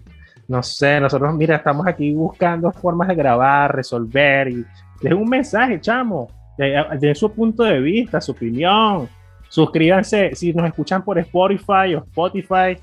No 0.48 0.62
sé, 0.62 1.00
nosotros, 1.00 1.34
mira, 1.34 1.56
estamos 1.56 1.86
aquí 1.86 2.12
buscando 2.12 2.72
formas 2.72 3.08
de 3.08 3.14
grabar, 3.14 3.74
resolver 3.74 4.48
y 4.48 4.64
dejen 5.00 5.18
un 5.18 5.28
mensaje, 5.28 5.80
chamo. 5.80 6.28
De, 6.58 7.14
su 7.14 7.30
punto 7.32 7.62
de 7.62 7.80
vista, 7.80 8.20
su 8.20 8.32
opinión. 8.32 9.08
Suscríbanse, 9.48 10.34
si 10.34 10.52
nos 10.52 10.66
escuchan 10.66 11.04
por 11.04 11.18
Spotify 11.18 11.94
o 11.94 11.98
Spotify, 11.98 12.76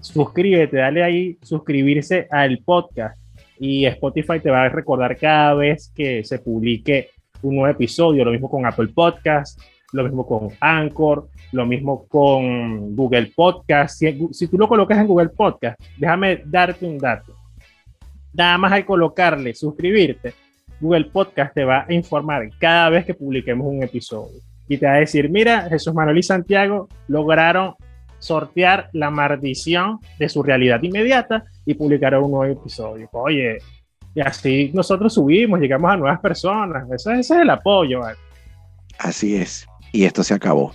suscríbete, 0.00 0.76
dale 0.76 1.02
ahí 1.02 1.38
suscribirse 1.42 2.28
al 2.30 2.58
podcast 2.58 3.18
y 3.58 3.86
Spotify 3.86 4.40
te 4.40 4.50
va 4.50 4.64
a 4.64 4.68
recordar 4.68 5.16
cada 5.16 5.54
vez 5.54 5.90
que 5.94 6.24
se 6.24 6.38
publique 6.38 7.10
un 7.44 7.56
nuevo 7.56 7.70
episodio, 7.70 8.24
lo 8.24 8.30
mismo 8.30 8.50
con 8.50 8.66
Apple 8.66 8.88
Podcast, 8.88 9.60
lo 9.92 10.02
mismo 10.02 10.26
con 10.26 10.48
Anchor, 10.60 11.28
lo 11.52 11.66
mismo 11.66 12.06
con 12.08 12.96
Google 12.96 13.32
Podcast. 13.34 14.02
Si, 14.32 14.48
tú 14.48 14.58
lo 14.58 14.68
colocas 14.68 14.98
en 14.98 15.06
Google 15.06 15.28
Podcast, 15.28 15.80
déjame 15.98 16.42
darte 16.44 16.84
un 16.84 16.98
dato. 16.98 17.34
Nada 18.32 18.58
más 18.58 18.72
al 18.72 18.84
colocarle 18.84 19.54
suscribirte, 19.54 20.34
Google 20.80 21.04
Podcast 21.04 21.54
te 21.54 21.64
va 21.64 21.86
a 21.88 21.92
informar 21.92 22.48
cada 22.58 22.90
vez 22.90 23.04
que 23.04 23.14
publiquemos 23.14 23.66
un 23.66 23.82
episodio. 23.82 24.40
Y 24.68 24.78
te 24.78 24.86
va 24.86 24.94
a 24.94 24.98
decir, 24.98 25.30
mira, 25.30 25.68
Jesús 25.68 25.94
Manuel 25.94 26.18
y 26.18 26.22
Santiago 26.22 26.88
lograron 27.06 27.74
sortear 28.18 28.88
la 28.92 29.10
maldición 29.10 30.00
de 30.18 30.28
su 30.28 30.42
realidad 30.42 30.82
inmediata 30.82 31.44
y 31.66 31.74
publicaron 31.74 32.24
un 32.24 32.32
nuevo 32.32 32.60
episodio. 32.60 33.08
Oye, 33.12 33.58
y 34.14 34.20
así 34.20 34.70
nosotros 34.72 35.12
subimos, 35.14 35.60
llegamos 35.60 35.90
a 35.90 35.96
nuevas 35.96 36.20
personas. 36.20 36.88
Ese, 36.90 37.20
es 37.20 37.30
el 37.30 37.50
apoyo. 37.50 38.02
Así 38.98 39.36
es. 39.36 39.66
Y 39.92 40.04
esto 40.04 40.22
se 40.22 40.34
acabó. 40.34 40.72